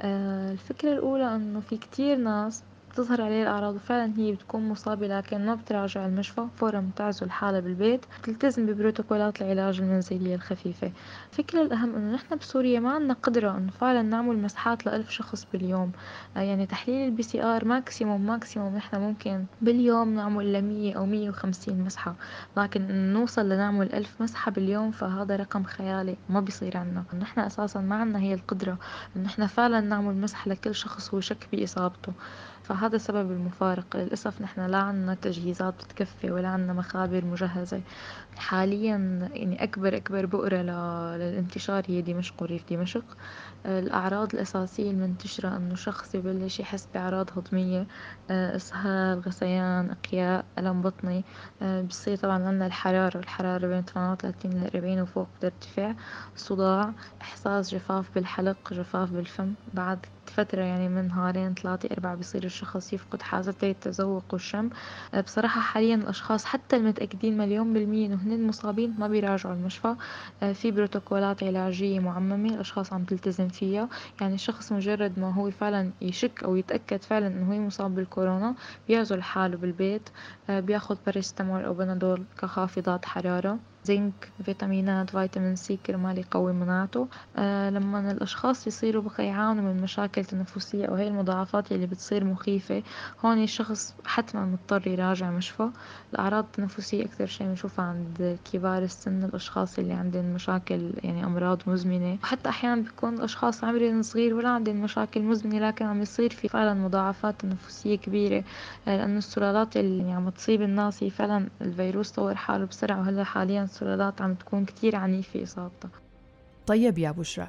آه 0.00 0.52
الفكرة 0.52 0.92
الأولى 0.92 1.36
أنه 1.36 1.60
في 1.60 1.76
كتير 1.76 2.16
ناس 2.16 2.62
بتظهر 2.96 3.22
عليه 3.22 3.42
الأعراض 3.42 3.74
وفعلا 3.74 4.12
هي 4.16 4.32
بتكون 4.32 4.68
مصابة 4.68 5.06
لكن 5.06 5.46
ما 5.46 5.54
بتراجع 5.54 6.06
المشفى. 6.06 6.46
فورا 6.56 6.80
بتعزل 6.80 7.30
حالها 7.30 7.60
بالبيت. 7.60 8.06
بتلتزم 8.22 8.66
ببروتوكولات 8.66 9.42
العلاج 9.42 9.80
المنزلية 9.80 10.34
الخفيفة. 10.34 10.92
الفكرة 11.32 11.62
الأهم 11.62 11.94
إنه 11.94 12.14
نحن 12.14 12.36
بسوريا 12.36 12.80
ما 12.80 12.90
عنا 12.90 13.14
قدرة 13.22 13.56
إنه 13.56 13.70
فعلا 13.70 14.02
نعمل 14.02 14.38
مسحات 14.38 14.86
لألف 14.86 15.10
شخص 15.10 15.46
باليوم. 15.52 15.92
آه، 16.36 16.40
يعني 16.40 16.66
تحليل 16.66 17.08
ال 17.08 17.22
PCR 17.22 17.64
maximum 17.64 18.26
maximum 18.26 18.76
نحن 18.76 18.96
ممكن 19.00 19.44
باليوم 19.62 20.14
نعمل 20.14 20.52
لمية 20.52 20.96
أو 20.96 21.06
مية 21.06 21.28
وخمسين 21.28 21.84
مسحة. 21.84 22.14
لكن 22.56 23.12
نوصل 23.12 23.48
لنعمل 23.48 23.92
ألف 23.92 24.22
مسحة 24.22 24.50
باليوم 24.50 24.90
فهذا 24.90 25.36
رقم 25.36 25.64
خيالي 25.64 26.16
ما 26.28 26.40
بيصير 26.40 26.76
عنا 26.76 27.04
نحن 27.20 27.40
أساسا 27.40 27.80
ما 27.80 27.94
عنا 27.96 28.18
هي 28.18 28.34
القدرة 28.34 28.78
إنه 29.16 29.24
نحن 29.24 29.46
فعلا 29.46 29.80
نعمل 29.80 30.14
مسح 30.14 30.48
لكل 30.48 30.74
شخص 30.74 31.14
هو 31.14 31.20
شك 31.20 31.48
بإصابته. 31.52 32.12
فهذا 32.66 32.98
سبب 32.98 33.30
المفارقة. 33.30 33.98
للأسف 33.98 34.40
نحن 34.42 34.60
لا 34.60 34.78
عنا 34.78 35.14
تجهيزات 35.14 35.74
بتكفي 35.74 36.30
ولا 36.30 36.48
عنا 36.48 36.72
مخابر 36.72 37.24
مجهزة. 37.24 37.82
حاليا 38.36 39.28
يعني 39.32 39.62
أكبر 39.62 39.96
أكبر 39.96 40.26
بؤرة 40.26 40.62
للانتشار 41.16 41.82
هي 41.88 42.02
دمشق 42.02 42.42
وريف 42.42 42.64
دمشق. 42.72 43.04
الأعراض 43.66 44.34
الأساسية 44.34 44.90
المنتشرة 44.90 45.56
إنه 45.56 45.74
شخص 45.74 46.14
يبلش 46.14 46.60
يحس 46.60 46.88
بأعراض 46.94 47.38
هضمية 47.38 47.86
إسهال 48.30 49.20
غثيان 49.20 49.90
إقياء 49.90 50.44
ألم 50.58 50.82
بطني 50.82 51.24
بصير 51.62 52.16
طبعا 52.16 52.44
عنا 52.44 52.66
الحرارة. 52.66 53.18
الحرارة 53.18 53.66
بين 53.66 53.84
38 53.84 54.52
ل 54.52 54.70
40 54.76 55.00
وفوق 55.00 55.28
بترتفع 55.38 55.94
صداع 56.36 56.92
إحساس 57.22 57.74
جفاف 57.74 58.14
بالحلق 58.14 58.72
جفاف 58.72 59.10
بالفم. 59.10 59.54
بعد 59.74 60.06
فترة 60.30 60.62
يعني 60.62 60.88
من 60.88 61.08
نهارين 61.08 61.54
ثلاثة 61.54 61.88
أربعة 61.92 62.14
بصير 62.14 62.44
الشخص 62.44 62.92
يفقد 62.92 63.22
حاستي 63.22 63.70
التذوق 63.70 64.24
والشم 64.32 64.70
آه، 65.14 65.20
بصراحة 65.20 65.60
حاليا 65.60 65.94
الأشخاص 65.94 66.44
حتى 66.44 66.76
المتأكدين 66.76 67.36
مليون 67.38 67.72
بالمية 67.72 68.06
إنه 68.06 68.14
هن 68.16 68.46
مصابين 68.46 68.94
ما 68.98 69.08
بيراجعوا 69.08 69.54
المشفى. 69.54 69.96
آه، 70.42 70.52
في 70.52 70.70
بروتوكولات 70.70 71.42
علاجية 71.42 72.00
معممة 72.00 72.54
الأشخاص 72.54 72.92
عم 72.92 73.04
تلتزم 73.04 73.48
فيها. 73.48 73.88
يعني 74.20 74.34
الشخص 74.34 74.72
مجرد 74.72 75.18
ما 75.18 75.34
هو 75.34 75.50
فعلا 75.50 75.92
يشك 76.00 76.44
أو 76.44 76.56
يتأكد 76.56 77.02
فعلا 77.02 77.26
إنه 77.26 77.52
هو 77.54 77.60
مصاب 77.66 77.94
بالكورونا 77.94 78.54
بيعزل 78.88 79.22
حاله 79.22 79.56
بالبيت. 79.56 80.08
آه، 80.50 80.60
بياخد 80.60 80.98
باريستامول 81.06 81.64
أو 81.64 81.74
بنادول 81.74 82.26
كخافضات 82.38 83.04
حرارة. 83.04 83.58
زنك 83.86 84.28
فيتامينات 84.44 85.10
فيتامين 85.10 85.56
سي 85.56 85.76
كرمال 85.86 86.18
يقوي 86.18 86.52
مناعته. 86.52 87.08
آه 87.36 87.70
لما 87.70 88.10
الأشخاص 88.12 88.66
يصيروا 88.66 89.02
بقى 89.02 89.26
يعانوا 89.26 89.62
من 89.72 89.82
مشاكل 89.82 90.24
تنفسية 90.24 90.86
أو 90.86 90.94
هي 90.94 91.08
المضاعفات 91.08 91.72
اللي 91.72 91.86
بتصير 91.86 92.24
مخيفة 92.24 92.82
هون 93.24 93.42
الشخص 93.42 93.94
حتما 94.06 94.44
مضطر 94.46 94.88
يراجع 94.88 95.30
مشفى. 95.30 95.70
الأعراض 96.12 96.44
التنفسية 96.44 97.04
أكثر 97.04 97.26
شي 97.26 97.44
بنشوفها 97.44 97.84
عند 97.84 98.38
كبار 98.52 98.82
السن 98.82 99.24
الأشخاص 99.24 99.78
اللي 99.78 99.92
عندهم 99.92 100.24
مشاكل 100.34 100.92
يعني 101.04 101.24
أمراض 101.24 101.62
مزمنة. 101.66 102.18
وحتى 102.22 102.48
أحيانا 102.48 102.82
بيكون 102.82 103.14
الأشخاص 103.14 103.64
عمرهم 103.64 104.02
صغير 104.02 104.34
ولا 104.34 104.48
عندهم 104.48 104.76
مشاكل 104.82 105.22
مزمنة 105.22 105.58
لكن 105.68 105.84
عم 105.84 106.02
يصير 106.02 106.30
في 106.30 106.48
فعلا 106.48 106.74
مضاعفات 106.74 107.40
تنفسية 107.40 107.96
كبيرة. 107.96 108.44
آه 108.88 108.96
لأنه 108.96 109.18
السلالات 109.18 109.76
اللي 109.76 110.12
عم 110.12 110.28
تصيب 110.30 110.62
الناس 110.62 111.02
هي 111.02 111.10
فعلا 111.10 111.48
الفيروس 111.62 112.10
طور 112.10 112.34
حاله 112.34 112.64
بسرعة 112.64 113.00
وهلأ 113.00 113.24
حاليا 113.24 113.66
السلالات 113.76 114.22
عم 114.22 114.34
تكون 114.34 114.64
كتير 114.64 114.96
عنيفة 114.96 115.42
إصابتها 115.42 115.90
طيب 116.66 116.98
يا 116.98 117.10
بشرى 117.10 117.48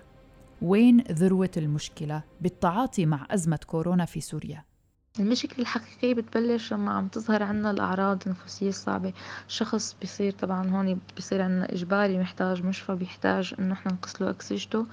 وين 0.61 1.01
ذروة 1.01 1.51
المشكلة 1.57 2.23
بالتعاطي 2.41 3.05
مع 3.05 3.27
أزمة 3.31 3.59
كورونا 3.67 4.05
في 4.05 4.21
سوريا؟ 4.21 4.63
المشكلة 5.19 5.59
الحقيقية 5.59 6.13
بتبلش 6.13 6.73
لما 6.73 6.91
عم 6.91 7.07
تظهر 7.07 7.43
عنا 7.43 7.71
الأعراض 7.71 8.23
النفسية 8.25 8.69
الصعبة. 8.69 9.13
الشخص 9.47 9.95
بيصير 10.01 10.31
طبعا 10.31 10.69
هون 10.69 10.99
بيصير 11.15 11.41
عنا 11.41 11.73
إجباري 11.73 12.17
محتاج 12.19 12.63
مشفى 12.63 12.95
بيحتاج 12.95 13.53
إنه 13.59 13.73
إحنا 13.73 13.93
نقص 13.93 14.21
له 14.21 14.29
أكسجته. 14.29 14.85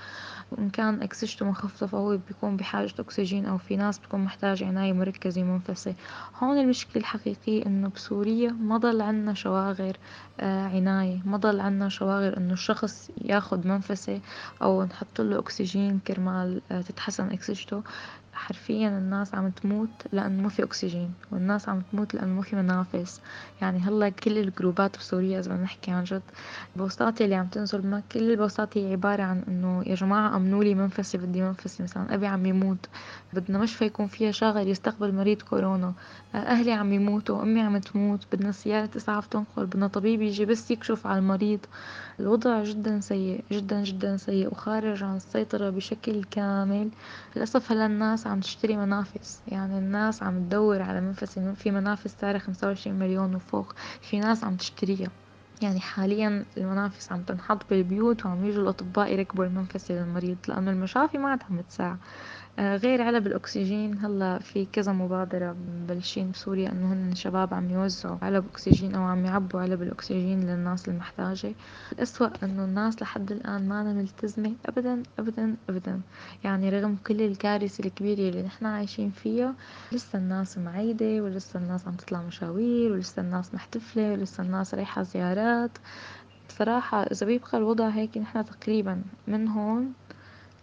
وإن 0.52 0.70
كان 0.70 1.02
أكسجته 1.02 1.46
منخفضة 1.46 1.86
فهو 1.86 2.16
بيكون 2.16 2.56
بحاجة 2.56 2.94
أكسجين 2.98 3.46
أو 3.46 3.58
في 3.58 3.76
ناس 3.76 3.98
بتكون 3.98 4.20
محتاج 4.24 4.62
عناية 4.62 4.92
مركزة 4.92 5.42
منفسة. 5.42 5.94
هون 6.38 6.58
المشكلة 6.58 6.96
الحقيقية 6.96 7.66
إنه 7.66 7.88
بسوريا 7.88 8.50
ما 8.50 8.76
ضل 8.76 9.00
عنا 9.00 9.34
شواغر 9.34 9.96
آه 10.40 10.62
عناية 10.66 11.20
ما 11.24 11.36
ضل 11.36 11.60
عنا 11.60 11.88
شواغر 11.88 12.36
إنه 12.36 12.52
الشخص 12.52 13.10
ياخد 13.24 13.66
منفسة 13.66 14.20
أو 14.62 14.84
نحط 14.84 15.20
له 15.20 15.38
أكسجين 15.38 15.98
كرمال 15.98 16.62
آه 16.70 16.80
تتحسن 16.80 17.30
أكسجته. 17.30 17.82
حرفيا 18.44 18.88
الناس 18.88 19.34
عم 19.34 19.50
تموت 19.50 19.88
لأنه 20.12 20.42
ما 20.42 20.48
في 20.48 20.64
أكسجين 20.64 21.10
والناس 21.32 21.68
عم 21.68 21.82
تموت 21.92 22.14
لأنه 22.14 22.34
ما 22.34 22.42
في 22.42 22.56
منافس. 22.56 23.20
يعني 23.60 23.78
هلأ 23.78 24.08
كل 24.08 24.38
الجروبات 24.38 24.98
بسوريا 24.98 25.38
إذا 25.38 25.50
بدنا 25.50 25.62
نحكي 25.62 25.90
عن 25.90 26.04
جد 26.04 26.22
البوستات 26.76 27.20
اللي 27.22 27.34
عم 27.34 27.46
تنزل 27.46 27.86
ما 27.86 28.02
كل 28.12 28.30
البوستات 28.30 28.78
هي 28.78 28.92
عبارة 28.92 29.22
عن 29.22 29.42
إنه 29.48 29.82
يا 29.86 29.94
جماعة 29.94 30.36
أمنوا 30.36 30.64
لي 30.64 30.74
منفسي 30.74 31.18
بدي 31.18 31.42
منفسي. 31.42 31.82
مثلا 31.82 32.14
أبي 32.14 32.26
عم 32.26 32.46
يموت 32.46 32.86
بدنا 33.32 33.58
مشفى 33.58 33.84
يكون 33.84 34.06
فيها 34.06 34.30
شاغل 34.30 34.68
يستقبل 34.68 35.14
مريض 35.14 35.42
كورونا. 35.42 35.92
أهلي 36.34 36.72
عم 36.72 36.92
يموتوا 36.92 37.42
أمي 37.42 37.60
عم 37.60 37.78
تموت 37.78 38.26
بدنا 38.32 38.52
سيارة 38.52 38.90
إسعاف 38.96 39.26
تنقل 39.26 39.66
بدنا 39.66 39.86
طبيب 39.86 40.22
يجي 40.22 40.44
بس 40.44 40.70
يكشف 40.70 41.06
على 41.06 41.18
المريض. 41.18 41.60
الوضع 42.20 42.62
جدا 42.62 43.00
سيء 43.00 43.44
جدا 43.52 43.82
جدا 43.82 44.16
سيء 44.16 44.52
وخارج 44.52 45.02
عن 45.02 45.16
السيطرة 45.16 45.70
بشكل 45.70 46.24
كامل. 46.24 46.88
للأسف 47.36 47.72
هلأ 47.72 47.86
الناس 47.86 48.26
تشتري 48.40 48.76
منافس. 48.76 49.42
يعني 49.48 49.78
الناس 49.78 50.22
عم 50.22 50.44
تدور 50.44 50.82
على 50.82 51.00
منفس 51.00 51.38
في 51.38 51.70
منافس 51.70 52.16
سعرها 52.20 52.38
خمسة 52.38 52.66
وعشرين 52.66 52.98
مليون 52.98 53.34
وفوق. 53.34 53.74
في 54.00 54.20
ناس 54.20 54.44
عم 54.44 54.56
تشتريها. 54.56 55.10
يعني 55.62 55.80
حاليا 55.80 56.44
المنافس 56.56 57.12
عم 57.12 57.22
تنحط 57.22 57.70
بالبيوت 57.70 58.26
وعم 58.26 58.44
يجوا 58.44 58.62
الأطباء 58.62 59.12
يركبوا 59.12 59.44
المنفس 59.44 59.90
للمريض 59.90 60.36
لأنه 60.48 60.70
المشافي 60.70 61.18
ما 61.18 61.28
عاد 61.28 61.42
عم 61.50 61.60
تساع 61.60 61.96
غير 62.58 63.02
علب 63.02 63.26
الأكسجين 63.26 63.98
هلا 63.98 64.38
في 64.38 64.66
كذا 64.72 64.92
مبادرة 64.92 65.56
مبلشين 65.82 66.30
بسوريا 66.30 66.72
إنه 66.72 66.92
هن 66.92 67.14
شباب 67.14 67.54
عم 67.54 67.70
يوزعوا 67.70 68.16
علب 68.22 68.44
أكسجين 68.52 68.94
أو 68.94 69.02
عم 69.02 69.24
يعبوا 69.24 69.60
علب 69.60 69.82
الأكسجين 69.82 70.40
للناس 70.40 70.88
المحتاجة. 70.88 71.54
الأسوأ 71.92 72.28
إنه 72.42 72.64
الناس 72.64 73.02
لحد 73.02 73.32
الآن 73.32 73.68
ما 73.68 73.82
ملتزمة 73.82 74.52
أبدا 74.66 75.02
أبدا 75.18 75.56
أبدا. 75.68 76.00
يعني 76.44 76.68
رغم 76.70 76.96
كل 77.06 77.22
الكارثة 77.22 77.84
الكبيرة 77.84 78.28
اللي 78.28 78.42
نحن 78.42 78.66
عايشين 78.66 79.10
فيها 79.10 79.54
لسه 79.92 80.18
الناس 80.18 80.58
معيدة 80.58 81.22
ولسه 81.22 81.58
الناس 81.60 81.86
عم 81.88 81.94
تطلع 81.94 82.22
مشاوير 82.22 82.92
ولسه 82.92 83.22
الناس 83.22 83.54
محتفلة 83.54 84.12
ولسه 84.12 84.42
الناس 84.42 84.74
رايحة 84.74 85.02
زيارات. 85.02 85.70
بصراحة 86.48 87.02
إذا 87.02 87.26
بيبقى 87.26 87.58
الوضع 87.58 87.88
هيك 87.88 88.18
نحن 88.18 88.44
تقريبا 88.44 89.02
من 89.26 89.48
هون 89.48 89.92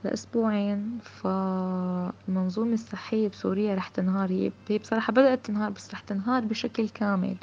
لأسبوعين 0.04 0.98
فالمنظومة 1.04 2.74
الصحية 2.74 3.28
بسوريا 3.30 3.76
رح 3.76 3.88
تنهار. 3.88 4.32
هي 4.70 4.78
بصراحة 4.78 5.14
بدأت 5.14 5.46
تنهار 5.46 5.72
بس 5.72 5.94
رح 5.94 6.00
تنهار 6.00 6.46
بشكل 6.46 6.90
كامل. 6.90 7.38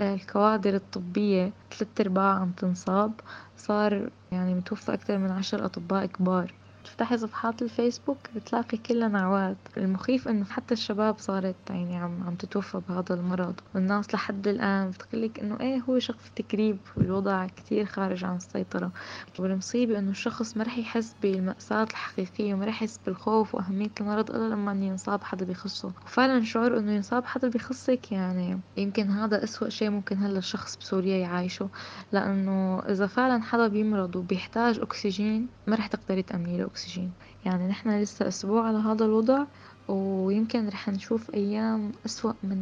الكوادر 0.00 0.74
الطبية 0.74 1.52
ثلاث 1.70 2.00
أرباع 2.00 2.34
عم 2.34 2.52
تنصاب 2.52 3.12
صار 3.56 4.10
يعني 4.32 4.54
متوفى 4.54 4.94
أكثر 4.94 5.18
من 5.18 5.30
عشر 5.30 5.64
أطباء 5.64 6.06
كبار. 6.06 6.59
تفتحي 6.84 7.18
صفحات 7.18 7.62
الفيسبوك 7.62 8.18
بتلاقي 8.36 8.78
كلها 8.78 9.08
نعوات 9.08 9.56
المخيف 9.76 10.28
إنه 10.28 10.44
حتى 10.44 10.74
الشباب 10.74 11.18
صارت 11.18 11.56
يعني 11.70 11.96
عم 11.96 12.22
عم 12.26 12.34
تتوفى 12.34 12.80
بهذا 12.88 13.14
المرض. 13.14 13.54
والناس 13.74 14.14
لحد 14.14 14.48
الآن 14.48 14.90
بتقلك 14.90 15.40
إنه 15.40 15.60
إيه 15.60 15.82
هو 15.88 15.98
شغف 15.98 16.28
تكريب 16.36 16.78
والوضع 16.96 17.46
كتير 17.46 17.84
خارج 17.86 18.24
عن 18.24 18.36
السيطرة. 18.36 18.90
والمصيبة 19.38 19.98
إنه 19.98 20.10
الشخص 20.10 20.56
ما 20.56 20.64
رح 20.64 20.78
يحس 20.78 21.14
بالمأساة 21.22 21.82
الحقيقية 21.82 22.54
وما 22.54 22.64
رح 22.66 22.82
يحس 22.82 23.00
بالخوف 23.06 23.54
وأهمية 23.54 23.90
المرض 24.00 24.30
إلا 24.30 24.48
لما 24.54 24.72
ينصاب 24.72 25.22
حدا 25.24 25.44
بيخصه 25.44 25.92
وفعلا 26.06 26.44
شعور 26.44 26.78
إنه 26.78 26.92
ينصاب 26.92 27.24
حدا 27.24 27.48
بيخصك 27.48 28.12
يعني 28.12 28.60
يمكن 28.76 29.10
هذا 29.10 29.44
أسوأ 29.44 29.68
شيء 29.68 29.90
ممكن 29.90 30.18
هلا 30.18 30.38
الشخص 30.38 30.76
بسوريا 30.76 31.16
يعيشه 31.16 31.68
لأنه 32.12 32.78
إذا 32.88 33.06
فعلا 33.06 33.42
حدا 33.42 33.68
بيمرض 33.68 34.16
وبيحتاج 34.16 34.78
أكسجين 34.78 35.48
ما 35.66 35.76
رح 35.76 35.86
تقدري 35.86 36.22
تأمني 36.22 36.58
له. 36.58 36.69
الأكسجين. 36.70 37.12
يعني 37.44 37.68
نحن 37.68 38.00
لسه 38.00 38.28
أسبوع 38.28 38.68
على 38.68 38.78
هذا 38.78 39.04
الوضع 39.04 39.44
ويمكن 39.88 40.68
رح 40.68 40.88
نشوف 40.88 41.34
أيام 41.34 41.92
أسوأ 42.06 42.32
من 42.42 42.60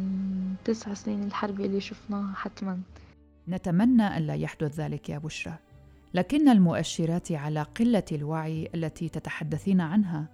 تسع 0.65 0.93
سنين 0.93 1.23
الحرب 1.23 1.61
اللي 1.61 1.81
شفناها 1.81 2.33
حتما. 2.35 2.79
نتمنى 3.47 4.17
ألا 4.17 4.33
يحدث 4.33 4.79
ذلك 4.79 5.09
يا 5.09 5.17
بشرى. 5.17 5.53
لكن 6.13 6.49
المؤشرات 6.49 7.31
على 7.31 7.61
قلة 7.61 8.03
الوعي 8.11 8.69
التي 8.75 9.09
تتحدثين 9.09 9.81
عنها 9.81 10.25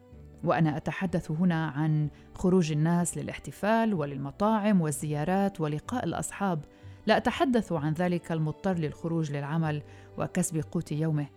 وأنا 0.43 0.77
أتحدث 0.77 1.31
هنا 1.31 1.67
عن 1.67 2.09
خروج 2.35 2.71
الناس 2.71 3.17
للاحتفال 3.17 3.93
وللمطاعم 3.93 4.81
والزيارات 4.81 5.61
ولقاء 5.61 6.05
الأصحاب 6.05 6.65
لا 7.05 7.17
أتحدث 7.17 7.71
عن 7.71 7.93
ذلك 7.93 8.31
المضطر 8.31 8.73
للخروج 8.73 9.31
للعمل 9.31 9.81
وكسب 10.17 10.63
قوت 10.71 10.91
يومه. 10.91 11.27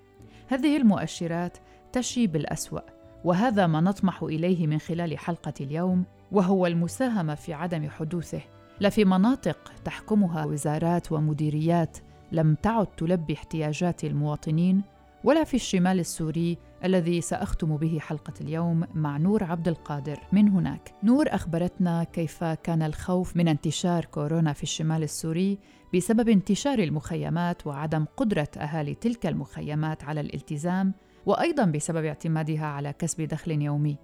هذه 0.48 0.76
المؤشرات 0.76 1.58
تشي 1.92 2.26
بالأسوأ 2.26 2.80
وهذا 3.24 3.66
ما 3.66 3.80
نطمح 3.80 4.22
إليه 4.22 4.66
من 4.66 4.78
خلال 4.78 5.18
حلقة 5.18 5.54
اليوم 5.60 6.04
وهو 6.32 6.66
المساهمة 6.66 7.34
في 7.34 7.52
عدم 7.52 7.88
حدوثه 7.88 8.40
لا 8.80 8.88
في 8.88 9.04
مناطق 9.04 9.72
تحكمها 9.84 10.44
وزارات 10.44 11.12
ومديريات 11.12 11.98
لم 12.32 12.54
تعد 12.54 12.86
تلبي 12.86 13.34
احتياجات 13.34 14.04
المواطنين 14.04 14.82
ولا 15.24 15.44
في 15.44 15.54
الشمال 15.54 16.00
السوري 16.00 16.58
الذي 16.84 17.20
سأختم 17.20 17.76
به 17.76 17.98
حلقة 18.00 18.32
اليوم 18.40 18.84
مع 18.94 19.16
نور 19.16 19.44
عبد 19.44 19.68
القادر 19.68 20.20
من 20.32 20.48
هناك. 20.48 20.94
نور 21.04 21.26
أخبرتنا 21.28 22.04
كيف 22.04 22.44
كان 22.44 22.82
الخوف 22.82 23.36
من 23.36 23.48
انتشار 23.48 24.04
كورونا 24.04 24.52
في 24.52 24.62
الشمال 24.62 25.02
السوري 25.02 25.58
بسبب 25.94 26.28
انتشار 26.28 26.78
المخيمات 26.78 27.66
وعدم 27.66 28.04
قدرة 28.16 28.48
أهالي 28.56 28.94
تلك 28.94 29.26
المخيمات 29.26 30.04
على 30.04 30.20
الالتزام 30.20 30.94
وأيضا 31.28 31.64
بسبب 31.64 32.04
اعتمادها 32.04 32.66
على 32.66 32.92
كسب 32.92 33.22
دخل 33.22 33.62
يومي 33.62 33.96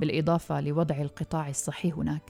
بالإضافة 0.00 0.60
لوضع 0.60 1.00
القطاع 1.00 1.48
الصحي 1.48 1.90
هناك. 1.90 2.22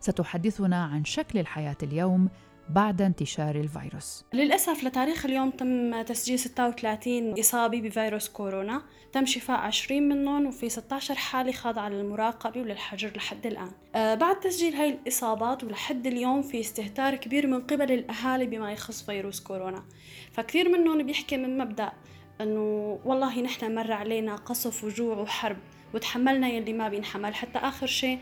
ستحدثنا 0.00 0.84
عن 0.84 1.04
شكل 1.04 1.38
الحياة 1.38 1.76
اليوم 1.82 2.28
بعد 2.70 3.02
انتشار 3.02 3.54
الفيروس. 3.54 4.24
للأسف 4.34 4.84
لتاريخ 4.84 5.24
اليوم 5.24 5.50
تم 5.50 6.02
تسجيل 6.02 6.38
36 6.38 7.38
إصابة 7.40 7.80
بفيروس 7.80 8.28
كورونا. 8.28 8.82
تم 9.12 9.26
شفاء 9.26 9.58
20 9.58 10.08
منهم 10.08 10.46
وفي 10.46 10.68
16 10.68 11.14
حالة 11.14 11.52
خاضعة 11.52 11.88
للمراقبة 11.88 12.60
وللحجر 12.60 13.16
لحد 13.16 13.46
الآن. 13.46 13.70
آه 13.94 14.14
بعد 14.14 14.40
تسجيل 14.40 14.74
هاي 14.74 14.88
الإصابات 14.90 15.64
ولحد 15.64 16.06
اليوم 16.06 16.42
في 16.42 16.60
استهتار 16.60 17.16
كبير 17.16 17.46
من 17.46 17.60
قبل 17.60 17.92
الأهالي 17.92 18.46
بما 18.46 18.72
يخص 18.72 19.02
فيروس 19.02 19.40
كورونا. 19.40 19.84
فكثير 20.32 20.68
منهم 20.68 21.06
بيحكي 21.06 21.36
من 21.36 21.58
مبدأ 21.58 21.92
إنه 22.40 22.98
والله 23.04 23.40
نحن 23.40 23.74
مر 23.74 23.92
علينا 23.92 24.36
قصف 24.36 24.84
وجوع 24.84 25.16
وحرب 25.16 25.56
وتحملنا 25.94 26.48
يلي 26.48 26.72
ما 26.72 26.88
بينحمل. 26.88 27.34
حتى 27.34 27.58
آخر 27.58 27.86
شيء 27.86 28.18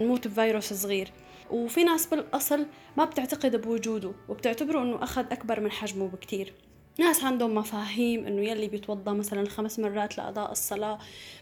نموت 0.00 0.28
بفيروس 0.28 0.72
صغير. 0.72 1.12
وفي 1.50 1.84
ناس 1.84 2.06
بالأصل 2.06 2.66
ما 2.96 3.04
بتعتقد 3.04 3.56
بوجوده 3.56 4.12
وبتعتبره 4.28 4.82
إنه 4.82 5.02
أخذ 5.02 5.24
أكبر 5.32 5.60
من 5.60 5.70
حجمه 5.70 6.08
بكتير. 6.08 6.52
ناس 6.98 7.24
عندهم 7.24 7.54
مفاهيم 7.54 8.26
إنه 8.26 8.42
يلي 8.42 8.68
بيتوضا 8.68 9.12
مثلا 9.12 9.48
خمس 9.48 9.78
مرات 9.78 10.18
لأداء 10.18 10.52
الصلاة 10.52 10.98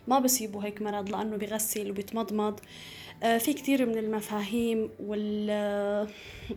ما 0.08 0.18
بصيبه 0.18 0.64
هيك 0.64 0.82
مرض 0.82 1.10
لأنه 1.10 1.36
بغسل 1.36 1.90
وبيتمضمض. 1.90 2.60
في 3.20 3.52
كثير 3.52 3.86
من 3.86 3.98
المفاهيم 3.98 4.90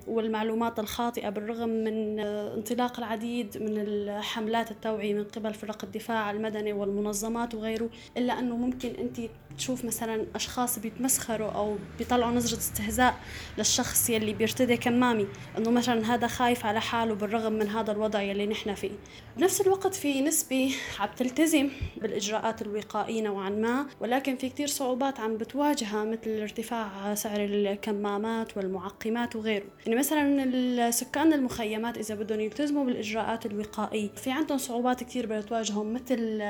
والمعلومات 0.07 0.79
الخاطئة 0.79 1.29
بالرغم 1.29 1.69
من 1.69 2.19
آه، 2.19 2.55
انطلاق 2.55 2.99
العديد 2.99 3.57
من 3.57 3.77
الحملات 3.77 4.71
التوعية 4.71 5.13
من 5.13 5.23
قبل 5.23 5.53
فرق 5.53 5.83
الدفاع 5.83 6.31
المدني 6.31 6.73
والمنظمات 6.73 7.55
وغيره 7.55 7.89
إلا 8.17 8.39
أنه 8.39 8.55
ممكن 8.55 8.89
أنت 8.99 9.21
تشوف 9.57 9.85
مثلا 9.85 10.25
أشخاص 10.35 10.79
بيتمسخروا 10.79 11.51
أو 11.51 11.77
بيطلعوا 11.97 12.31
نظرة 12.31 12.57
استهزاء 12.57 13.19
للشخص 13.57 14.09
يلي 14.09 14.33
بيرتدي 14.33 14.77
كمامي 14.77 15.27
أنه 15.57 15.71
مثلا 15.71 16.13
هذا 16.13 16.27
خايف 16.27 16.65
على 16.65 16.81
حاله 16.81 17.15
بالرغم 17.15 17.53
من 17.53 17.67
هذا 17.67 17.91
الوضع 17.91 18.21
يلي 18.21 18.47
نحن 18.47 18.73
فيه. 18.73 18.91
بنفس 19.37 19.61
الوقت 19.61 19.95
في 19.95 20.21
نسبة 20.21 20.75
عم 20.99 21.09
تلتزم 21.17 21.69
بالإجراءات 21.97 22.61
الوقائية 22.61 23.21
نوعا 23.21 23.49
ما 23.49 23.85
ولكن 23.99 24.35
في 24.35 24.49
كتير 24.49 24.67
صعوبات 24.67 25.19
عم 25.19 25.37
بتواجهها 25.37 26.03
مثل 26.03 26.29
ارتفاع 26.59 27.15
سعر 27.15 27.39
الكمامات 27.45 28.57
والمعقمات 28.57 29.35
وغيره. 29.35 29.65
يعني 29.85 29.99
مثلا 29.99 30.43
السكان 30.43 31.33
المخيمات 31.33 31.97
إذا 31.97 32.15
بدهم 32.15 32.39
يلتزموا 32.39 32.85
بالإجراءات 32.85 33.45
الوقائية 33.45 34.09
في 34.15 34.31
عندهم 34.31 34.57
صعوبات 34.57 35.03
كتير 35.03 35.25
بتواجههم 35.25 35.93
مثل 35.93 36.41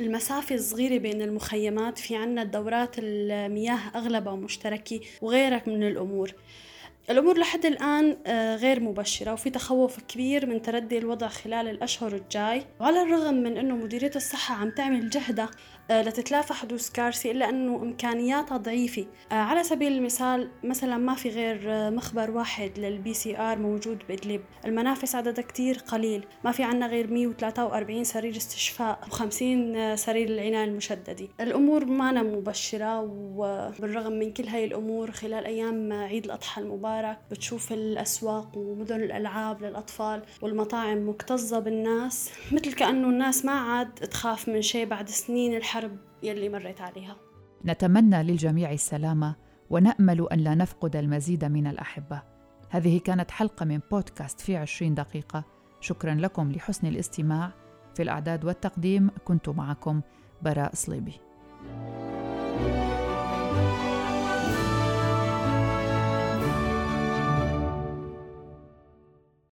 المسافة 0.00 0.54
الصغيرة 0.54 0.98
بين 0.98 1.22
المخيمات 1.22 1.98
في 1.98 2.16
عنا 2.16 2.44
دورات 2.44 2.96
المياه 2.98 3.78
أغلبها 3.94 4.36
مشتركة 4.36 5.00
وغيرك 5.22 5.68
من 5.68 5.82
الأمور. 5.82 6.32
الأمور 7.10 7.38
لحد 7.38 7.66
الآن 7.66 8.16
آه، 8.26 8.56
غير 8.56 8.80
مبشرة 8.80 9.32
وفي 9.32 9.50
تخوف 9.50 10.00
كبير 10.08 10.46
من 10.46 10.62
تردي 10.62 10.98
الوضع 10.98 11.28
خلال 11.28 11.68
الأشهر 11.68 12.14
الجاي. 12.14 12.62
وعلى 12.80 13.02
الرغم 13.02 13.34
من 13.34 13.56
أنه 13.56 13.76
مديرية 13.76 14.12
الصحة 14.16 14.54
عم 14.54 14.70
تعمل 14.70 15.10
جهدها 15.10 15.50
لتتلافى 15.90 16.52
حدوث 16.52 16.90
كارثة 16.90 17.30
إلا 17.30 17.48
أنه 17.48 17.76
إمكانياتها 17.76 18.56
ضعيفة. 18.56 19.06
آه، 19.32 19.34
على 19.34 19.64
سبيل 19.64 19.92
المثال 19.92 20.48
مثلا 20.64 20.96
ما 20.96 21.14
في 21.14 21.28
غير 21.28 21.60
آه، 21.66 21.90
مخبر 21.90 22.30
واحد 22.30 22.78
لل 22.78 23.14
PCR 23.14 23.58
موجود 23.58 23.98
بإدلب. 24.08 24.40
المنافس 24.64 25.14
عددها 25.14 25.44
كتير 25.44 25.78
قليل. 25.78 26.26
ما 26.44 26.52
في 26.52 26.62
عنا 26.62 26.86
غير 26.86 27.12
143 27.12 28.04
سرير 28.04 28.36
استشفاء 28.36 28.98
و50 29.10 29.94
سرير 29.94 30.28
العناية 30.28 30.64
المشددة. 30.64 31.28
الأمور 31.40 31.84
ما 31.84 32.12
مبشرة 32.22 33.00
وبالرغم 33.36 34.12
من 34.12 34.32
كل 34.32 34.48
هاي 34.48 34.64
الأمور 34.64 35.10
خلال 35.10 35.46
أيام 35.46 35.92
عيد 35.92 36.24
الأضحى 36.24 36.62
المبارك 36.62 37.18
بتشوف 37.30 37.72
الأسواق 37.72 38.48
ومدن 38.56 39.00
الألعاب 39.02 39.62
للأطفال 39.62 40.22
والمطاعم 40.42 41.08
مكتظة 41.08 41.58
بالناس 41.58 42.30
مثل 42.52 42.72
كأنه 42.72 43.08
الناس 43.08 43.44
ما 43.44 43.52
عاد 43.52 43.94
تخاف 43.94 44.48
من 44.48 44.62
شيء 44.62 44.86
بعد 44.86 45.08
سنين 45.08 45.56
الحرب. 45.56 45.77
الحرب 45.78 45.98
يلي 46.22 46.48
مريت 46.48 46.80
عليها. 46.80 47.16
نتمنى 47.64 48.22
للجميع 48.22 48.72
السلامة 48.72 49.36
ونأمل 49.70 50.28
أن 50.32 50.38
لا 50.38 50.54
نفقد 50.54 50.96
المزيد 50.96 51.44
من 51.44 51.66
الأحبة. 51.66 52.22
هذه 52.70 52.98
كانت 52.98 53.30
حلقة 53.30 53.64
من 53.64 53.80
بودكاست 53.90 54.40
في 54.40 54.56
عشرين 54.56 54.94
دقيقة. 54.94 55.44
شكرا 55.80 56.14
لكم 56.14 56.52
لحسن 56.52 56.86
الاستماع. 56.86 57.50
في 57.94 58.02
الأعداد 58.02 58.44
والتقديم 58.44 59.10
كنت 59.24 59.48
معكم 59.48 60.00
براء 60.42 60.74
صليبي. 60.74 61.20